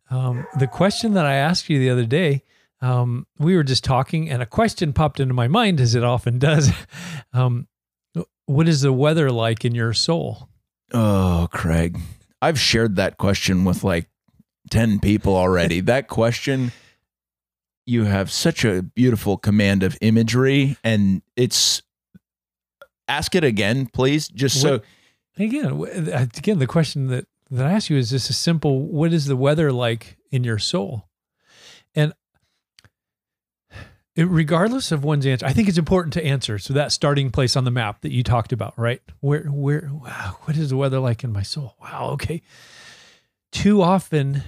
um, 0.09 0.45
the 0.57 0.67
question 0.67 1.15
that 1.15 1.25
i 1.25 1.33
asked 1.33 1.69
you 1.69 1.79
the 1.79 1.89
other 1.89 2.05
day 2.05 2.43
um, 2.81 3.25
we 3.39 3.55
were 3.55 3.63
just 3.63 3.83
talking 3.83 4.29
and 4.29 4.41
a 4.41 4.45
question 4.45 4.93
popped 4.93 5.19
into 5.19 5.33
my 5.33 5.47
mind 5.47 5.81
as 5.81 5.95
it 5.95 6.03
often 6.03 6.39
does. 6.39 6.71
Um, 7.33 7.67
what 8.47 8.67
is 8.67 8.81
the 8.81 8.93
weather 8.93 9.29
like 9.29 9.63
in 9.63 9.75
your 9.75 9.93
soul? 9.93 10.49
Oh, 10.91 11.47
Craig, 11.51 11.99
I've 12.41 12.59
shared 12.59 12.95
that 12.95 13.17
question 13.17 13.63
with 13.63 13.83
like 13.83 14.09
10 14.69 14.99
people 14.99 15.35
already. 15.35 15.79
that 15.81 16.07
question, 16.07 16.71
you 17.85 18.03
have 18.03 18.31
such 18.31 18.65
a 18.65 18.81
beautiful 18.83 19.37
command 19.37 19.83
of 19.83 19.97
imagery, 20.01 20.77
and 20.83 21.21
it's 21.35 21.81
ask 23.07 23.35
it 23.35 23.43
again, 23.43 23.87
please. 23.87 24.27
Just 24.27 24.61
so 24.61 24.71
What- 24.73 24.83
again 25.39 26.19
again 26.37 26.57
the 26.57 26.65
question 26.65 27.07
that 27.07 27.27
that 27.51 27.67
i 27.67 27.71
ask 27.71 27.91
you 27.91 27.97
is 27.97 28.09
just 28.09 28.27
a 28.27 28.33
simple 28.33 28.81
what 28.81 29.13
is 29.13 29.27
the 29.27 29.35
weather 29.35 29.71
like 29.71 30.17
in 30.31 30.43
your 30.43 30.57
soul? 30.57 31.07
And 31.95 32.13
it, 34.15 34.27
regardless 34.27 34.91
of 34.91 35.03
one's 35.03 35.25
answer 35.27 35.45
i 35.45 35.53
think 35.53 35.69
it's 35.69 35.77
important 35.77 36.13
to 36.13 36.25
answer. 36.25 36.57
So 36.57 36.73
that 36.73 36.91
starting 36.91 37.29
place 37.29 37.55
on 37.55 37.63
the 37.65 37.71
map 37.71 38.01
that 38.01 38.11
you 38.11 38.23
talked 38.23 38.51
about 38.51 38.77
right? 38.77 39.01
Where 39.21 39.43
where 39.43 39.89
wow 39.93 40.37
what 40.43 40.57
is 40.57 40.71
the 40.71 40.77
weather 40.77 40.99
like 40.99 41.23
in 41.23 41.31
my 41.31 41.43
soul? 41.43 41.75
Wow 41.79 42.09
okay. 42.13 42.41
Too 43.51 43.81
often 43.81 44.43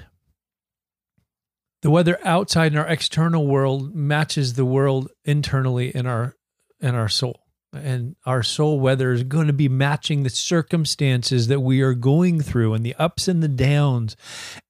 the 1.81 1.89
weather 1.89 2.19
outside 2.23 2.73
in 2.73 2.77
our 2.77 2.87
external 2.87 3.47
world 3.47 3.95
matches 3.95 4.53
the 4.53 4.65
world 4.65 5.09
internally 5.25 5.95
in 5.95 6.05
our 6.05 6.35
in 6.79 6.95
our 6.95 7.09
soul. 7.09 7.45
And 7.71 8.15
our 8.25 8.41
soul 8.41 8.79
weather 8.79 9.11
is 9.11 9.23
going 9.23 9.47
to 9.47 9.53
be 9.53 9.69
matching 9.69 10.23
the 10.23 10.29
circumstances 10.29 11.47
that 11.47 11.59
we 11.59 11.81
are 11.81 11.93
going 11.93 12.41
through 12.41 12.73
and 12.73 12.83
the 12.83 12.95
ups 12.95 13.27
and 13.27 13.43
the 13.43 13.47
downs. 13.47 14.15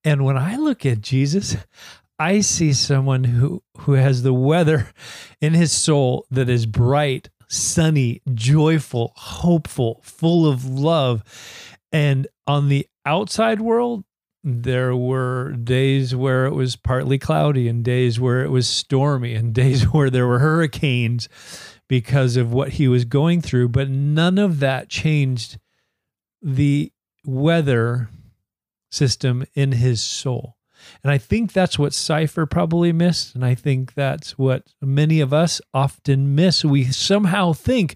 And 0.03 0.25
when 0.25 0.37
i 0.37 0.55
look 0.57 0.85
at 0.85 1.01
jesus 1.01 1.55
i 2.19 2.41
see 2.41 2.73
someone 2.73 3.23
who 3.23 3.63
who 3.79 3.93
has 3.93 4.23
the 4.23 4.33
weather 4.33 4.89
in 5.39 5.53
his 5.53 5.71
soul 5.71 6.25
that 6.29 6.49
is 6.49 6.65
bright 6.65 7.29
sunny 7.49 8.21
joyful 8.33 9.11
hopeful 9.15 9.99
full 10.03 10.47
of 10.47 10.65
love. 10.65 11.23
And 11.91 12.27
on 12.45 12.69
the 12.69 12.87
outside 13.05 13.59
world 13.59 14.03
there 14.43 14.95
were 14.95 15.51
days 15.51 16.15
where 16.15 16.45
it 16.45 16.53
was 16.53 16.75
partly 16.75 17.17
cloudy 17.17 17.67
and 17.67 17.83
days 17.83 18.19
where 18.19 18.43
it 18.43 18.49
was 18.49 18.67
stormy 18.67 19.35
and 19.35 19.53
days 19.53 19.83
where 19.83 20.09
there 20.09 20.27
were 20.27 20.39
hurricanes 20.39 21.29
because 21.87 22.37
of 22.37 22.53
what 22.53 22.73
he 22.73 22.87
was 22.87 23.05
going 23.05 23.41
through, 23.41 23.69
but 23.69 23.89
none 23.89 24.37
of 24.37 24.59
that 24.59 24.89
changed 24.89 25.57
the 26.41 26.91
weather 27.25 28.09
system 28.91 29.45
in 29.55 29.73
his 29.73 30.01
soul. 30.03 30.55
And 31.03 31.11
I 31.11 31.17
think 31.17 31.51
that's 31.51 31.77
what 31.77 31.93
Cypher 31.93 32.45
probably 32.45 32.93
missed. 32.93 33.35
And 33.35 33.43
I 33.43 33.55
think 33.55 33.93
that's 33.93 34.37
what 34.37 34.63
many 34.81 35.19
of 35.19 35.33
us 35.33 35.61
often 35.73 36.35
miss. 36.35 36.63
We 36.63 36.85
somehow 36.85 37.53
think, 37.53 37.95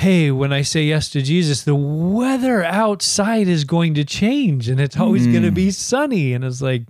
hey, 0.00 0.30
when 0.30 0.50
I 0.50 0.62
say 0.62 0.84
yes 0.84 1.10
to 1.10 1.20
Jesus, 1.20 1.62
the 1.62 1.74
weather 1.74 2.64
outside 2.64 3.48
is 3.48 3.64
going 3.64 3.92
to 3.94 4.04
change 4.04 4.66
and 4.66 4.80
it's 4.80 4.96
always 4.96 5.26
Mm. 5.26 5.32
going 5.32 5.42
to 5.44 5.50
be 5.52 5.70
sunny. 5.70 6.32
And 6.32 6.42
it's 6.42 6.62
like, 6.62 6.84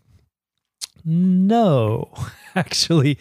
no, 1.04 2.08
actually, 2.54 3.18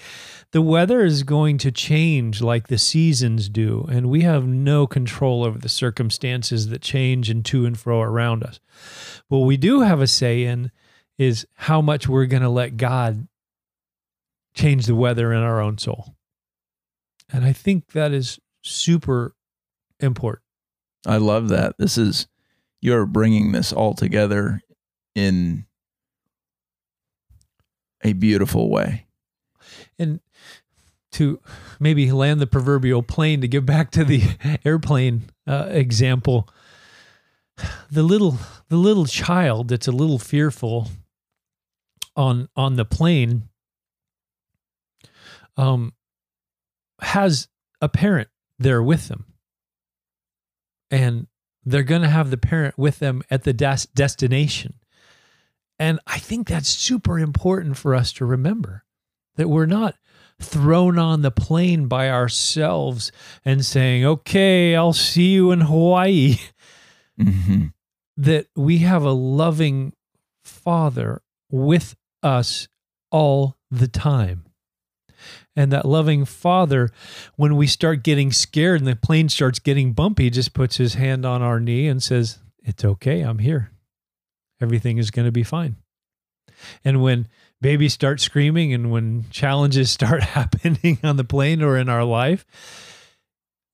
the 0.52 0.62
weather 0.62 1.02
is 1.04 1.24
going 1.24 1.58
to 1.60 1.72
change 1.72 2.40
like 2.40 2.68
the 2.68 2.78
seasons 2.78 3.50
do. 3.50 3.88
And 3.90 4.12
we 4.12 4.22
have 4.22 4.46
no 4.46 4.86
control 4.86 5.44
over 5.44 5.58
the 5.58 5.70
circumstances 5.70 6.68
that 6.70 6.84
change 6.84 7.32
and 7.32 7.44
to 7.46 7.66
and 7.66 7.78
fro 7.78 8.02
around 8.02 8.44
us. 8.44 8.60
What 9.28 9.40
we 9.40 9.58
do 9.58 9.82
have 9.82 10.02
a 10.02 10.08
say 10.08 10.44
in 10.44 10.72
is 11.18 11.48
how 11.56 11.82
much 11.82 12.08
we're 12.08 12.28
going 12.28 12.44
to 12.44 12.50
let 12.50 12.78
God 12.78 13.28
change 14.54 14.86
the 14.86 14.96
weather 14.96 15.34
in 15.34 15.42
our 15.42 15.60
own 15.60 15.80
soul. 15.80 16.16
And 17.32 17.44
I 17.44 17.54
think 17.54 17.94
that 17.94 18.12
is 18.12 18.40
super 18.62 19.34
important. 20.00 20.44
I 21.06 21.18
love 21.18 21.50
that. 21.50 21.76
This 21.78 21.98
is, 21.98 22.28
you're 22.82 23.06
bringing 23.06 23.52
this 23.52 23.72
all 23.72 23.94
together 23.94 24.62
in 25.16 25.66
a 28.04 28.14
beautiful 28.14 28.70
way. 28.70 29.06
And 29.98 30.20
to 31.12 31.40
maybe 31.80 32.12
land 32.12 32.40
the 32.40 32.48
proverbial 32.48 33.04
plane 33.04 33.42
to 33.42 33.48
get 33.48 33.66
back 33.66 33.92
to 33.92 34.04
the 34.04 34.22
airplane 34.66 35.30
uh, 35.48 35.68
example, 35.70 36.48
the 37.92 38.04
little 38.04 38.38
the 38.70 38.78
little 38.78 39.06
child 39.06 39.70
that's 39.70 39.88
a 39.88 39.92
little 39.92 40.20
fearful 40.20 40.88
on 42.16 42.48
on 42.56 42.76
the 42.76 42.86
plane 42.86 43.50
um 45.58 45.94
has 47.02 47.48
a 47.82 47.90
parent 47.90 48.30
there 48.58 48.82
with 48.82 49.08
them 49.08 49.26
and 50.92 51.28
they're 51.66 51.84
going 51.84 52.02
to 52.02 52.10
have 52.10 52.30
the 52.32 52.38
parent 52.38 52.78
with 52.78 53.00
them 53.00 53.22
at 53.30 53.44
the 53.44 53.54
des- 53.54 53.88
destination 53.94 54.74
And 55.78 56.00
I 56.08 56.18
think 56.20 56.48
that's 56.48 56.70
super 56.70 57.18
important 57.20 57.78
for 57.78 57.96
us 57.96 58.12
to 58.14 58.26
remember 58.26 58.84
that 59.36 59.48
we're 59.48 59.66
not 59.66 59.96
thrown 60.42 60.98
on 60.98 61.22
the 61.22 61.32
plane 61.32 61.88
by 61.88 62.10
ourselves 62.10 63.12
and 63.46 63.66
saying, 63.66 64.06
okay, 64.06 64.76
I'll 64.76 64.94
see 64.94 65.32
you 65.34 65.52
in 65.52 65.62
Hawaii. 65.62 66.38
hmm 67.18 67.68
That 68.18 68.48
we 68.56 68.80
have 68.80 69.04
a 69.04 69.12
loving 69.12 69.94
father 70.44 71.22
with 71.50 71.96
us 72.22 72.68
all 73.12 73.56
the 73.72 73.88
time. 73.88 74.46
And 75.56 75.72
that 75.72 75.86
loving 75.86 76.26
father, 76.26 76.90
when 77.36 77.56
we 77.56 77.68
start 77.68 78.04
getting 78.04 78.32
scared 78.32 78.82
and 78.82 78.88
the 78.88 78.96
plane 78.96 79.30
starts 79.30 79.60
getting 79.60 79.94
bumpy, 79.94 80.30
just 80.30 80.54
puts 80.54 80.78
his 80.78 80.96
hand 80.96 81.26
on 81.26 81.42
our 81.42 81.60
knee 81.60 81.88
and 81.88 82.02
says, 82.02 82.40
It's 82.64 82.86
okay, 82.86 83.22
I'm 83.22 83.40
here. 83.40 83.72
Everything 84.62 84.98
is 84.98 85.12
going 85.12 85.26
to 85.26 85.32
be 85.32 85.44
fine. 85.44 85.78
And 86.84 87.02
when 87.02 87.28
babies 87.62 87.94
start 87.94 88.20
screaming 88.20 88.74
and 88.74 88.92
when 88.92 89.26
challenges 89.30 89.92
start 90.00 90.24
happening 90.36 91.00
on 91.04 91.18
the 91.18 91.24
plane 91.24 91.62
or 91.62 91.78
in 91.78 91.90
our 91.90 92.04
life, 92.04 92.46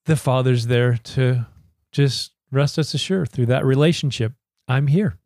the 0.06 0.16
father's 0.16 0.68
there 0.68 0.98
to 0.98 1.46
just 1.92 2.32
rest 2.52 2.78
us 2.78 2.94
assured 2.94 3.30
through 3.30 3.48
that 3.48 3.66
relationship. 3.66 4.34
I'm 4.68 4.88
here. 4.88 5.18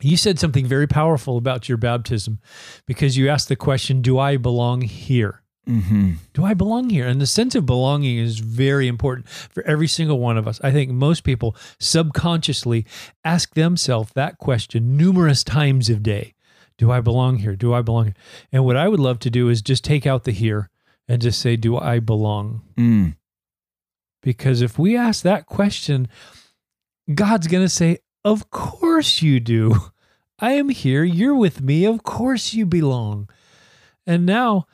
You 0.00 0.16
said 0.16 0.38
something 0.38 0.66
very 0.66 0.86
powerful 0.86 1.38
about 1.38 1.68
your 1.68 1.78
baptism 1.78 2.38
because 2.86 3.16
you 3.16 3.28
asked 3.28 3.48
the 3.48 3.56
question, 3.56 4.02
Do 4.02 4.18
I 4.18 4.36
belong 4.36 4.82
here? 4.82 5.42
hmm 5.66 6.12
Do 6.34 6.44
I 6.44 6.54
belong 6.54 6.90
here? 6.90 7.06
And 7.06 7.20
the 7.20 7.26
sense 7.26 7.54
of 7.54 7.64
belonging 7.66 8.18
is 8.18 8.38
very 8.38 8.88
important 8.88 9.28
for 9.28 9.62
every 9.64 9.88
single 9.88 10.20
one 10.20 10.36
of 10.36 10.46
us. 10.46 10.60
I 10.62 10.70
think 10.70 10.90
most 10.90 11.24
people 11.24 11.56
subconsciously 11.80 12.84
ask 13.24 13.54
themselves 13.54 14.12
that 14.14 14.38
question 14.38 14.96
numerous 14.96 15.42
times 15.42 15.88
a 15.88 15.96
day 15.96 16.34
Do 16.76 16.90
I 16.90 17.00
belong 17.00 17.38
here? 17.38 17.56
Do 17.56 17.72
I 17.72 17.80
belong 17.80 18.04
here? 18.06 18.14
And 18.52 18.64
what 18.66 18.76
I 18.76 18.88
would 18.88 19.00
love 19.00 19.18
to 19.20 19.30
do 19.30 19.48
is 19.48 19.62
just 19.62 19.82
take 19.82 20.06
out 20.06 20.24
the 20.24 20.32
here 20.32 20.68
and 21.08 21.22
just 21.22 21.40
say, 21.40 21.56
Do 21.56 21.78
I 21.78 22.00
belong? 22.00 22.62
Mm. 22.76 23.16
Because 24.22 24.60
if 24.60 24.78
we 24.78 24.96
ask 24.96 25.22
that 25.22 25.46
question, 25.46 26.08
God's 27.14 27.46
going 27.46 27.64
to 27.64 27.68
say, 27.68 27.98
Of 28.24 28.50
course 28.50 28.85
you 29.00 29.40
do. 29.40 29.90
I 30.38 30.52
am 30.52 30.68
here. 30.68 31.04
You're 31.04 31.34
with 31.34 31.60
me. 31.60 31.84
Of 31.84 32.02
course 32.02 32.54
you 32.54 32.66
belong. 32.66 33.28
And 34.06 34.26
now, 34.26 34.66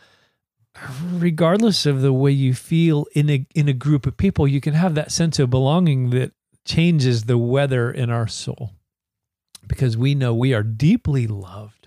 regardless 1.13 1.87
of 1.87 2.03
the 2.03 2.13
way 2.13 2.33
you 2.33 2.55
feel 2.55 3.07
in 3.15 3.31
a 3.31 3.47
in 3.55 3.69
a 3.69 3.73
group 3.73 4.07
of 4.07 4.17
people, 4.17 4.47
you 4.49 4.61
can 4.61 4.75
have 4.75 4.95
that 4.95 5.13
sense 5.13 5.39
of 5.39 5.51
belonging 5.51 6.11
that 6.11 6.33
changes 6.65 7.25
the 7.25 7.39
weather 7.39 7.91
in 7.91 8.11
our 8.11 8.29
soul. 8.29 8.73
Because 9.67 9.97
we 9.97 10.15
know 10.15 10.35
we 10.35 10.53
are 10.53 10.63
deeply 10.63 11.27
loved. 11.27 11.82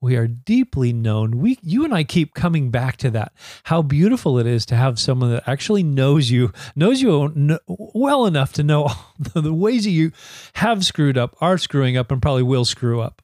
We 0.00 0.16
are 0.16 0.28
deeply 0.28 0.92
known. 0.92 1.38
We 1.38 1.58
you 1.60 1.84
and 1.84 1.92
I 1.92 2.04
keep 2.04 2.34
coming 2.34 2.70
back 2.70 2.96
to 2.98 3.10
that. 3.10 3.32
How 3.64 3.82
beautiful 3.82 4.38
it 4.38 4.46
is 4.46 4.64
to 4.66 4.76
have 4.76 4.98
someone 4.98 5.30
that 5.32 5.48
actually 5.48 5.82
knows 5.82 6.30
you, 6.30 6.52
knows 6.76 7.02
you 7.02 7.60
well 7.66 8.26
enough 8.26 8.52
to 8.54 8.62
know 8.62 8.90
the, 9.18 9.40
the 9.40 9.54
ways 9.54 9.84
that 9.84 9.90
you 9.90 10.12
have 10.54 10.84
screwed 10.84 11.18
up, 11.18 11.36
are 11.40 11.58
screwing 11.58 11.96
up 11.96 12.12
and 12.12 12.22
probably 12.22 12.44
will 12.44 12.64
screw 12.64 13.00
up. 13.00 13.22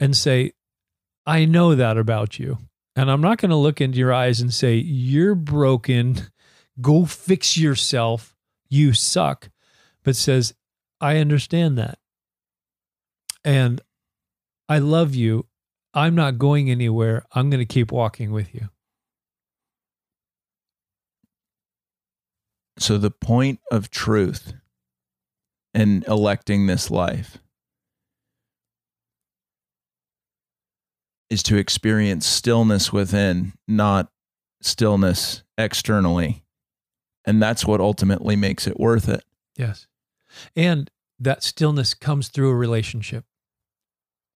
And 0.00 0.16
say, 0.16 0.52
I 1.24 1.44
know 1.44 1.74
that 1.74 1.96
about 1.96 2.38
you. 2.38 2.58
And 2.96 3.10
I'm 3.10 3.20
not 3.20 3.38
going 3.38 3.50
to 3.50 3.56
look 3.56 3.80
into 3.80 3.98
your 3.98 4.12
eyes 4.12 4.40
and 4.40 4.52
say, 4.52 4.74
You're 4.74 5.34
broken. 5.34 6.30
Go 6.80 7.04
fix 7.04 7.56
yourself. 7.56 8.34
You 8.68 8.92
suck. 8.92 9.50
But 10.02 10.16
says, 10.16 10.54
I 11.00 11.18
understand 11.18 11.78
that. 11.78 11.98
And 13.44 13.80
I 14.68 14.78
love 14.78 15.14
you. 15.14 15.46
I'm 15.94 16.14
not 16.14 16.38
going 16.38 16.70
anywhere. 16.70 17.24
I'm 17.32 17.50
going 17.50 17.60
to 17.60 17.72
keep 17.72 17.92
walking 17.92 18.32
with 18.32 18.54
you. 18.54 18.68
So 22.78 22.98
the 22.98 23.12
point 23.12 23.60
of 23.70 23.88
truth 23.90 24.54
in 25.72 26.04
electing 26.08 26.66
this 26.66 26.90
life 26.90 27.38
is 31.30 31.42
to 31.44 31.56
experience 31.56 32.26
stillness 32.26 32.92
within, 32.92 33.52
not 33.68 34.10
stillness 34.60 35.44
externally. 35.56 36.44
And 37.24 37.40
that's 37.40 37.64
what 37.64 37.80
ultimately 37.80 38.36
makes 38.36 38.66
it 38.66 38.78
worth 38.78 39.08
it. 39.08 39.24
Yes. 39.56 39.86
And 40.56 40.90
that 41.18 41.42
stillness 41.42 41.94
comes 41.94 42.28
through 42.28 42.50
a 42.50 42.56
relationship. 42.56 43.24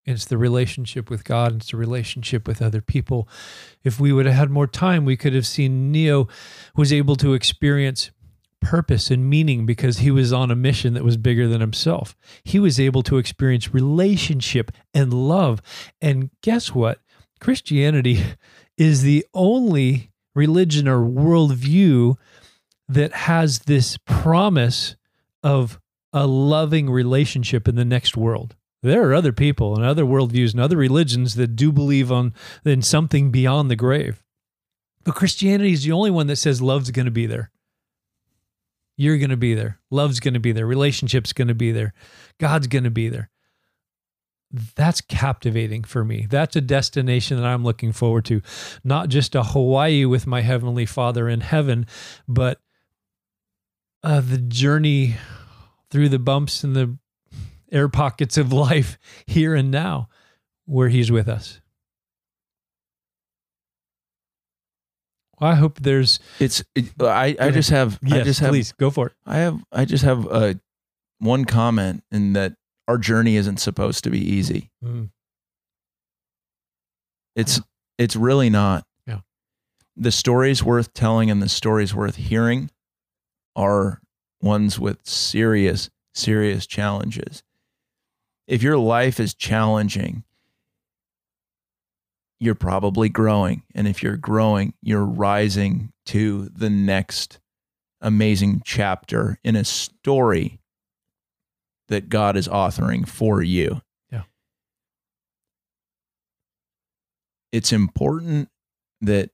It's 0.07 0.25
the 0.25 0.39
relationship 0.39 1.11
with 1.11 1.25
God, 1.25 1.57
it's 1.57 1.71
the 1.73 1.77
relationship 1.77 2.47
with 2.47 2.63
other 2.63 2.81
people. 2.81 3.29
If 3.83 3.99
we 3.99 4.13
would 4.13 4.27
have 4.27 4.37
had 4.37 4.51
more 4.51 4.69
time, 4.69 5.05
we 5.05 5.17
could 5.17 5.35
have 5.35 5.47
seen 5.47 5.91
Neo 5.91 6.29
was 6.77 6.93
able 6.93 7.17
to 7.17 7.35
experience 7.35 8.11
purpose 8.61 9.11
and 9.11 9.29
meaning 9.29 9.67
because 9.67 9.99
he 9.99 10.11
was 10.11 10.33
on 10.33 10.51
a 10.51 10.57
mission 10.57 10.95
that 10.95 11.05
was 11.05 11.17
bigger 11.17 11.49
than 11.49 11.61
himself. 11.61 12.17
He 12.45 12.59
was 12.59 12.81
able 12.81 13.03
to 13.05 13.19
experience 13.19 13.75
relationship 13.75 14.71
and 14.95 15.13
love. 15.13 15.61
And 16.01 16.31
guess 16.43 16.75
what? 16.75 17.01
Christianity 17.41 18.23
is 18.77 19.03
the 19.03 19.27
only 19.35 20.11
religion 20.35 20.87
or 20.87 21.01
worldview 21.01 22.17
that 22.89 23.13
has 23.13 23.61
this 23.61 23.99
promise 24.05 24.97
of 25.43 25.81
a 26.13 26.27
loving 26.27 26.91
relationship 26.91 27.69
in 27.69 27.75
the 27.75 27.85
next 27.85 28.17
world. 28.17 28.55
There 28.87 29.09
are 29.09 29.15
other 29.15 29.33
people 29.33 29.75
and 29.75 29.85
other 29.85 30.05
worldviews 30.05 30.53
and 30.53 30.61
other 30.61 30.77
religions 30.77 31.35
that 31.35 31.57
do 31.57 31.73
believe 31.73 32.13
on 32.13 32.35
in 32.65 32.83
something 32.83 33.31
beyond 33.31 33.71
the 33.71 33.77
grave. 33.77 34.23
But 35.05 35.17
Christianity 35.17 35.73
is 35.73 35.85
the 35.85 35.93
only 35.93 36.11
one 36.11 36.29
that 36.29 36.37
says 36.37 36.63
love's 36.63 36.91
going 36.91 37.07
to 37.07 37.13
be 37.13 37.27
there. 37.27 37.51
You're 38.97 39.19
going 39.19 39.31
to 39.31 39.37
be 39.37 39.55
there. 39.55 39.81
Love's 39.91 40.21
going 40.21 40.35
to 40.35 40.41
be 40.41 40.53
there. 40.53 40.67
Relationship's 40.67 41.33
going 41.33 41.49
to 41.49 41.55
be 41.55 41.73
there. 41.73 41.95
God's 42.39 42.69
going 42.69 42.85
to 42.85 42.91
be 42.91 43.09
there. 43.09 43.29
That's 44.53 45.01
captivating 45.01 45.83
for 45.85 46.05
me. 46.05 46.27
That's 46.31 46.57
a 46.57 46.61
destination 46.61 47.37
that 47.37 47.47
I'm 47.47 47.65
looking 47.65 47.93
forward 47.93 48.25
to. 48.27 48.41
Not 48.85 49.09
just 49.09 49.35
a 49.35 49.43
Hawaii 49.43 50.05
with 50.05 50.27
my 50.27 50.41
Heavenly 50.43 50.87
Father 50.87 51.29
in 51.29 51.41
heaven, 51.41 51.87
but 52.29 52.61
uh, 54.03 54.21
the 54.21 54.39
journey 54.39 55.17
through 55.91 56.09
the 56.09 56.21
bumps 56.21 56.63
and 56.63 56.77
the 56.77 56.97
air 57.73 57.89
pockets 57.89 58.37
of 58.37 58.53
life 58.53 58.99
here 59.27 59.55
and 59.55 59.71
now 59.71 60.09
where 60.65 60.89
He's 60.89 61.11
with 61.11 61.29
us. 61.29 61.61
I 65.39 65.55
hope 65.55 65.81
there's. 65.81 66.19
It's 66.41 66.65
it, 66.75 66.87
I, 67.01 67.37
I 67.39 67.51
just 67.51 67.69
have 67.71 67.99
I 68.11 68.17
Yes, 68.17 68.27
just 68.27 68.41
have 68.41 68.51
please 68.51 68.73
go 68.73 68.91
for 68.91 69.09
it. 69.09 69.13
I 69.27 69.37
have 69.39 69.63
I 69.71 69.85
just 69.85 70.03
have 70.05 70.27
uh, 70.27 70.55
one 71.19 71.45
comment 71.45 72.03
in 72.11 72.33
that 72.33 72.55
our 72.89 72.97
journey 72.97 73.37
isn't 73.37 73.59
supposed 73.59 74.03
to 74.05 74.11
be 74.11 74.19
easy. 74.21 74.71
Mm, 74.83 75.11
It's 77.35 77.61
it's 77.99 78.17
really 78.17 78.49
not. 78.49 78.87
Yeah. 79.07 79.21
The 79.95 80.11
stories 80.13 80.63
worth 80.65 80.95
telling 80.95 81.31
and 81.31 81.43
the 81.43 81.51
stories 81.51 81.95
worth 81.95 82.17
hearing 82.17 82.71
are 83.55 84.01
ones 84.41 84.79
with 84.79 85.01
serious 85.07 85.91
serious 86.15 86.67
challenges. 86.67 87.43
If 88.47 88.63
your 88.63 88.79
life 88.79 89.19
is 89.19 89.35
challenging, 89.35 90.23
you're 92.39 92.55
probably 92.55 93.09
growing 93.09 93.63
and 93.75 93.89
if 93.89 94.03
you're 94.03 94.17
growing, 94.17 94.75
you're 94.83 95.05
rising 95.05 95.93
to 96.07 96.49
the 96.51 96.71
next 96.71 97.41
amazing 98.01 98.61
chapter 98.65 99.39
in 99.43 99.57
a 99.57 99.65
story 99.65 100.61
that 101.89 102.09
God 102.09 102.37
is 102.37 102.47
authoring 102.47 103.09
for 103.09 103.43
you. 103.43 103.81
Yeah. 104.13 104.25
It's 107.53 107.73
important 107.73 108.49
that 109.01 109.31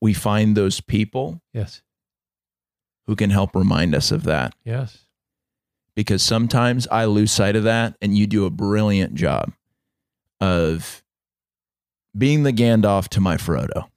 we 0.00 0.12
find 0.12 0.56
those 0.56 0.80
people 0.80 1.40
Yes. 1.52 1.80
who 3.06 3.16
can 3.16 3.30
help 3.30 3.54
remind 3.56 3.94
us 3.94 4.12
of 4.12 4.24
that 4.24 4.54
Yes. 4.64 5.06
Because 5.94 6.22
sometimes 6.22 6.86
I 6.90 7.04
lose 7.04 7.32
sight 7.32 7.56
of 7.56 7.64
that 7.64 7.96
and 8.00 8.16
you 8.16 8.26
do 8.26 8.46
a 8.46 8.50
brilliant 8.50 9.14
job 9.14 9.52
of 10.40 11.02
being 12.16 12.42
the 12.42 12.52
Gandalf 12.52 13.08
to 13.08 13.20
my 13.20 13.36
Frodo. 13.36 13.88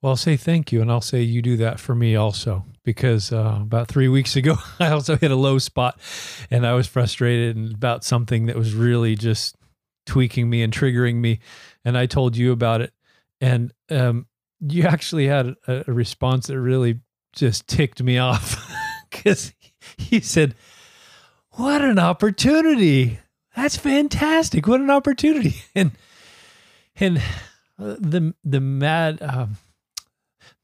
Well, 0.00 0.10
I'll 0.10 0.16
say 0.16 0.36
thank 0.36 0.70
you, 0.70 0.80
and 0.80 0.92
I'll 0.92 1.00
say 1.00 1.22
you 1.22 1.42
do 1.42 1.56
that 1.56 1.80
for 1.80 1.94
me 1.94 2.14
also. 2.14 2.64
Because 2.84 3.32
uh, 3.32 3.58
about 3.60 3.88
three 3.88 4.08
weeks 4.08 4.36
ago, 4.36 4.56
I 4.80 4.90
also 4.90 5.16
hit 5.16 5.30
a 5.30 5.36
low 5.36 5.58
spot, 5.58 6.00
and 6.50 6.66
I 6.66 6.74
was 6.74 6.86
frustrated 6.86 7.74
about 7.74 8.04
something 8.04 8.46
that 8.46 8.56
was 8.56 8.74
really 8.74 9.16
just 9.16 9.56
tweaking 10.06 10.48
me 10.48 10.62
and 10.62 10.72
triggering 10.72 11.16
me. 11.16 11.40
And 11.84 11.98
I 11.98 12.06
told 12.06 12.36
you 12.36 12.52
about 12.52 12.80
it, 12.80 12.92
and 13.40 13.72
um, 13.90 14.26
you 14.60 14.84
actually 14.84 15.26
had 15.26 15.54
a, 15.66 15.84
a 15.88 15.92
response 15.92 16.46
that 16.46 16.58
really 16.60 17.00
just 17.32 17.66
ticked 17.66 18.02
me 18.02 18.18
off 18.18 18.56
because 19.10 19.52
he 19.96 20.20
said, 20.20 20.54
"What 21.52 21.82
an 21.82 21.98
opportunity! 21.98 23.18
That's 23.58 23.76
fantastic. 23.76 24.68
What 24.68 24.80
an 24.80 24.90
opportunity. 24.90 25.56
And 25.74 25.92
and 27.00 27.18
uh, 27.78 27.94
the 27.98 28.34
the 28.44 28.60
mad 28.60 29.22
um, 29.22 29.56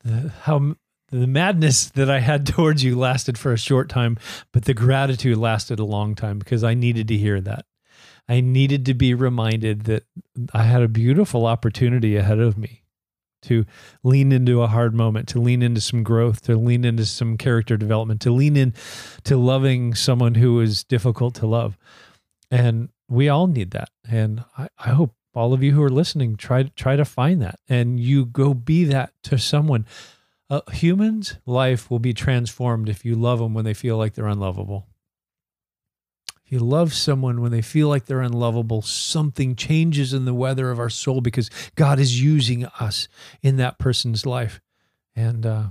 the 0.02 0.32
how 0.42 0.76
the 1.10 1.26
madness 1.26 1.86
that 1.90 2.10
I 2.10 2.20
had 2.20 2.46
towards 2.54 2.82
you 2.82 2.98
lasted 2.98 3.38
for 3.38 3.52
a 3.52 3.58
short 3.58 3.88
time, 3.88 4.16
but 4.52 4.64
the 4.64 4.74
gratitude 4.74 5.36
lasted 5.36 5.78
a 5.78 5.84
long 5.84 6.14
time 6.14 6.38
because 6.38 6.64
I 6.64 6.74
needed 6.74 7.08
to 7.08 7.16
hear 7.16 7.40
that. 7.40 7.66
I 8.28 8.40
needed 8.40 8.86
to 8.86 8.94
be 8.94 9.12
reminded 9.12 9.84
that 9.84 10.04
I 10.52 10.62
had 10.62 10.82
a 10.82 10.88
beautiful 10.88 11.46
opportunity 11.46 12.16
ahead 12.16 12.38
of 12.38 12.56
me 12.56 12.83
to 13.44 13.64
lean 14.02 14.32
into 14.32 14.62
a 14.62 14.66
hard 14.66 14.94
moment, 14.94 15.28
to 15.28 15.40
lean 15.40 15.62
into 15.62 15.80
some 15.80 16.02
growth, 16.02 16.42
to 16.42 16.56
lean 16.56 16.84
into 16.84 17.04
some 17.04 17.36
character 17.36 17.76
development, 17.76 18.20
to 18.22 18.30
lean 18.30 18.56
in 18.56 18.74
to 19.24 19.36
loving 19.36 19.94
someone 19.94 20.34
who 20.34 20.60
is 20.60 20.84
difficult 20.84 21.34
to 21.36 21.46
love. 21.46 21.78
And 22.50 22.90
we 23.08 23.28
all 23.28 23.46
need 23.46 23.70
that. 23.72 23.90
And 24.08 24.44
I, 24.56 24.68
I 24.78 24.90
hope 24.90 25.14
all 25.34 25.52
of 25.52 25.62
you 25.62 25.72
who 25.72 25.82
are 25.82 25.90
listening 25.90 26.36
try 26.36 26.62
try 26.76 26.96
to 26.96 27.04
find 27.04 27.42
that 27.42 27.58
and 27.68 27.98
you 27.98 28.24
go 28.24 28.54
be 28.54 28.84
that 28.84 29.12
to 29.24 29.38
someone 29.38 29.84
a 30.50 30.62
human's 30.72 31.36
life 31.46 31.90
will 31.90 31.98
be 31.98 32.14
transformed 32.14 32.88
if 32.88 33.04
you 33.04 33.16
love 33.16 33.40
them 33.40 33.54
when 33.54 33.64
they 33.64 33.74
feel 33.74 33.96
like 33.96 34.14
they're 34.14 34.26
unlovable 34.26 34.86
if 36.44 36.52
you 36.52 36.58
love 36.58 36.92
someone 36.92 37.40
when 37.40 37.52
they 37.52 37.62
feel 37.62 37.88
like 37.88 38.06
they're 38.06 38.20
unlovable 38.20 38.82
something 38.82 39.56
changes 39.56 40.12
in 40.12 40.24
the 40.24 40.34
weather 40.34 40.70
of 40.70 40.78
our 40.78 40.90
soul 40.90 41.20
because 41.20 41.50
god 41.74 41.98
is 41.98 42.22
using 42.22 42.64
us 42.80 43.08
in 43.42 43.56
that 43.56 43.78
person's 43.78 44.26
life 44.26 44.60
and 45.16 45.46
uh, 45.46 45.64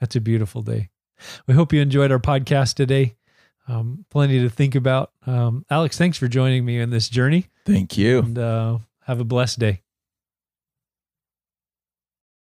that's 0.00 0.16
a 0.16 0.20
beautiful 0.20 0.62
day 0.62 0.90
we 1.46 1.54
hope 1.54 1.72
you 1.72 1.80
enjoyed 1.80 2.12
our 2.12 2.20
podcast 2.20 2.74
today 2.74 3.16
um, 3.68 4.04
plenty 4.10 4.40
to 4.40 4.48
think 4.48 4.74
about. 4.74 5.12
Um, 5.26 5.64
Alex, 5.70 5.98
thanks 5.98 6.16
for 6.16 6.26
joining 6.26 6.64
me 6.64 6.80
in 6.80 6.90
this 6.90 7.08
journey. 7.08 7.46
Thank 7.66 7.98
you. 7.98 8.20
And 8.20 8.38
uh, 8.38 8.78
have 9.02 9.20
a 9.20 9.24
blessed 9.24 9.58
day. 9.58 9.82